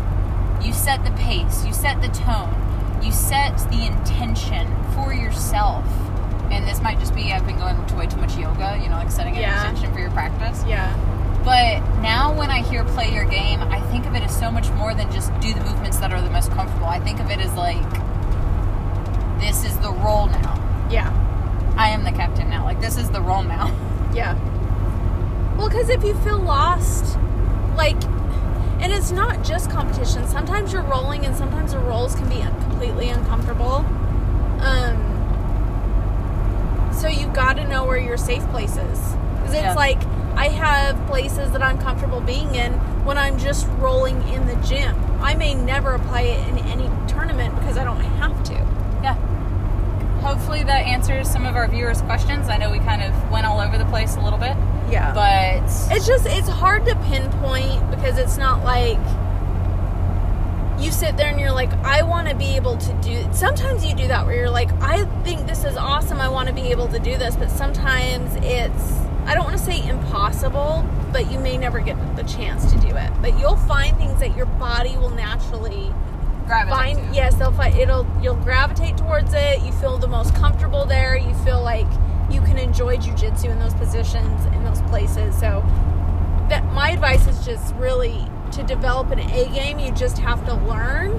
You 0.63 0.73
set 0.73 1.05
the 1.05 1.11
pace. 1.13 1.65
You 1.67 1.73
set 1.73 2.01
the 2.01 2.09
tone. 2.09 2.55
You 3.03 3.11
set 3.13 3.57
the 3.71 3.87
intention 3.87 4.69
for 4.95 5.13
yourself. 5.13 5.85
And 6.51 6.67
this 6.67 6.81
might 6.83 6.99
just 6.99 7.15
be 7.15 7.33
I've 7.33 7.47
been 7.47 7.57
going 7.59 7.85
to 7.87 7.95
way 7.97 8.07
too 8.07 8.17
much 8.19 8.37
yoga, 8.37 8.79
you 8.83 8.89
know, 8.89 8.97
like 8.97 9.11
setting 9.11 9.35
an 9.37 9.41
Yeah. 9.41 9.61
intention 9.67 9.93
for 9.93 10.01
your 10.01 10.11
practice. 10.11 10.63
yeah, 10.67 10.93
But 11.45 11.81
now 12.03 12.33
when 12.37 12.51
I 12.51 12.63
hear 12.63 12.85
play 12.85 13.13
your 13.15 13.25
game, 13.25 13.61
I 13.63 13.81
think 13.91 14.05
of 14.07 14.15
it 14.15 14.23
as 14.23 14.37
so 14.39 14.51
much 14.51 14.69
more 14.73 14.93
than 14.95 15.11
just 15.13 15.33
do 15.41 15.55
the 15.55 15.61
movements 15.61 15.99
that 15.99 16.13
are 16.13 16.21
the 16.21 16.31
most 16.31 16.51
comfortable. 16.53 16.87
I 16.87 17.01
think 17.01 17.21
of 17.21 17.31
it 17.31 17.39
as 17.41 17.55
like 17.55 17.81
this 19.41 19.65
is 19.65 19.77
the 19.79 19.93
role 19.93 20.27
now. 20.27 20.57
yeah, 20.91 21.11
I 21.81 21.89
am 21.89 22.05
the 22.05 22.13
captain 22.13 22.51
now. 22.51 22.65
Like 22.65 22.79
this 22.83 22.99
is 22.99 23.09
the 23.11 23.23
role 23.23 23.43
now. 23.43 23.69
yeah. 24.15 24.37
Well, 25.57 25.69
because 25.71 25.89
if 25.89 26.05
you 26.05 26.15
feel 26.17 26.39
lost, 26.39 27.17
like, 27.75 28.03
and 28.83 28.93
it's 28.93 29.11
not 29.11 29.43
just 29.43 29.71
competition. 29.71 30.29
Sometimes 30.29 30.75
you're 30.75 30.83
rolling, 30.83 31.25
and 31.25 31.35
sometimes 31.35 31.73
the 31.73 31.79
rolls 31.79 32.15
can 32.15 32.29
be 32.29 32.41
completely 32.69 33.09
uncomfortable. 33.09 33.77
Um, 34.61 35.07
so 36.93 37.09
you've 37.09 37.33
got 37.33 37.55
to 37.55 37.67
know 37.67 37.87
where 37.87 37.97
your 37.99 38.19
safe 38.19 38.45
place 38.49 38.77
is, 38.77 38.99
because 39.39 39.55
it's 39.55 39.63
Yeah. 39.63 39.75
like 39.75 40.03
I 40.37 40.49
have 40.49 41.07
places 41.07 41.51
that 41.53 41.63
I'm 41.63 41.79
comfortable 41.79 42.21
being 42.21 42.55
in 42.55 42.75
when 43.07 43.17
I'm 43.17 43.39
just 43.39 43.67
rolling 43.79 44.23
in 44.29 44.47
the 44.47 44.57
gym. 44.57 44.95
I 45.23 45.35
may 45.35 45.55
never 45.55 45.95
apply 45.95 46.23
it 46.23 46.47
in 46.49 46.59
any 46.59 46.91
tournament 47.09 47.55
because 47.59 47.79
I 47.79 47.85
don't 47.85 48.01
have 48.01 48.43
to. 48.45 48.70
Hopefully 50.31 50.63
that 50.63 50.87
answers 50.87 51.29
some 51.29 51.45
of 51.45 51.57
our 51.57 51.67
viewers' 51.67 52.03
questions. 52.03 52.49
I 52.49 52.57
know 52.57 52.71
we 52.71 52.79
kind 52.79 53.03
of 53.03 53.31
went 53.33 53.47
all 53.47 53.59
over 53.59 53.77
the 53.77 53.85
place 53.87 54.15
a 54.15 54.21
little 54.21 54.39
bit, 54.39 54.57
Yeah. 54.89 55.13
but 55.13 55.65
It's 55.93 56.07
just 56.07 56.25
it's 56.25 56.49
hard 56.49 56.87
to 56.87 56.95
pinpoint 57.07 57.91
because 57.91 58.17
it's 58.17 58.37
not 58.37 58.63
like 58.63 58.97
you 60.79 60.93
sit 60.93 61.17
there 61.17 61.27
and 61.31 61.41
you're 61.41 61.51
like, 61.51 61.73
I 61.85 62.03
want 62.05 62.29
to 62.29 62.37
be 62.37 62.55
able 62.55 62.77
to 62.77 62.93
do. 63.03 63.27
Sometimes 63.33 63.85
you 63.85 63.93
do 63.93 64.07
that 64.07 64.25
where 64.25 64.37
you're 64.37 64.51
like, 64.51 64.71
I 64.81 65.05
think 65.25 65.49
this 65.49 65.65
is 65.65 65.77
awesome. 65.77 66.21
I 66.21 66.29
want 66.29 66.47
to 66.49 66.55
be 66.55 66.71
able 66.71 66.87
to 66.89 67.01
do 67.01 67.19
this, 67.19 67.35
but 67.35 67.51
sometimes 67.51 68.31
it's 68.37 68.93
I 69.27 69.35
don't 69.35 69.43
want 69.45 69.59
to 69.59 69.65
say 69.65 69.85
impossible, 69.85 70.85
but 71.13 71.29
you 71.33 71.41
may 71.41 71.59
never 71.59 71.81
get 71.81 71.97
the 72.15 72.23
chance 72.23 72.71
to 72.73 72.79
do 72.79 72.95
it. 72.97 73.11
But 73.21 73.37
you'll 73.37 73.57
find 73.57 73.97
things 73.97 74.21
that 74.21 74.37
your 74.37 74.47
body 74.47 74.97
will 74.97 75.11
naturally 75.11 75.93
gravitate 76.51 76.97
find. 76.97 77.15
Yes, 77.15 77.35
they'll 77.37 77.53
find 77.53 77.75
it'll. 77.77 78.07
You'll 78.23 78.37
gravitate 78.37 78.97
towards 78.97 79.33
it. 79.35 79.63
You 79.63 79.73
feel 79.73 79.99
the 79.99 80.09
most 80.09 80.35
comfortable 80.35 80.85
there. 80.85 81.17
You 81.17 81.35
feel 81.45 81.63
like 81.63 81.87
you 82.31 82.41
can 82.41 82.59
enjoy 82.59 82.97
jujitsu 82.97 83.47
in 83.47 83.59
those 83.59 83.75
positions 83.75 84.45
in 84.47 84.65
those 84.65 84.83
places. 84.83 85.39
So 85.39 85.65
that 86.49 86.65
my 86.73 86.91
advice 86.91 87.27
is 87.27 87.45
just 87.45 87.75
really 87.77 88.27
to 88.53 88.63
develop 88.63 89.11
an 89.11 89.21
A 89.21 89.49
game. 89.49 89.79
You 89.79 89.93
just 89.93 90.19
have 90.19 90.45
to 90.47 90.55
learn, 90.55 91.13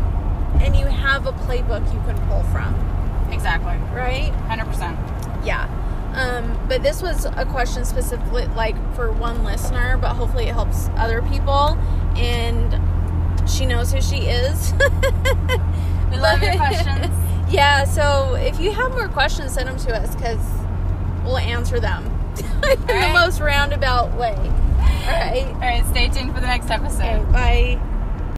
and 0.62 0.76
you 0.76 0.86
have 0.86 1.26
a 1.26 1.32
playbook 1.32 1.86
you 1.94 2.00
can 2.02 2.18
pull 2.28 2.44
from. 2.52 2.76
Exactly. 3.32 3.78
Right? 3.96 4.32
100%. 4.50 5.46
Yeah. 5.46 5.70
Um, 6.14 6.60
but 6.68 6.84
this 6.84 7.02
was 7.02 7.24
a 7.24 7.46
question 7.46 7.86
specifically 7.86 8.46
like 8.48 8.76
for 8.96 9.14
one 9.14 9.46
listener, 9.46 9.96
but 9.98 10.14
hopefully 10.16 10.48
it 10.48 10.54
helps 10.54 10.90
other 10.98 11.22
people. 11.22 11.78
And 12.18 12.74
she 13.52 13.66
knows 13.66 13.92
who 13.92 14.02
she 14.02 14.28
is. 14.28 14.74
We 16.12 16.18
love 16.18 16.44
your 16.44 16.56
questions. 16.56 17.08
yeah, 17.50 17.86
so 17.86 18.36
if 18.36 18.60
you 18.60 18.72
have 18.72 18.92
more 18.92 19.08
questions, 19.08 19.54
send 19.54 19.70
them 19.70 19.78
to 19.78 19.96
us 19.96 20.14
because 20.14 20.46
we'll 21.24 21.38
answer 21.38 21.80
them 21.80 22.06
in 22.38 22.86
the 22.86 23.12
most 23.14 23.40
roundabout 23.40 24.14
way. 24.18 24.36
All 24.36 25.08
right. 25.08 25.46
All 25.54 25.60
right, 25.60 25.86
stay 25.90 26.10
tuned 26.10 26.34
for 26.34 26.42
the 26.42 26.48
next 26.48 26.70
episode. 26.70 27.02
Okay, 27.02 27.78
bye. 27.78 27.91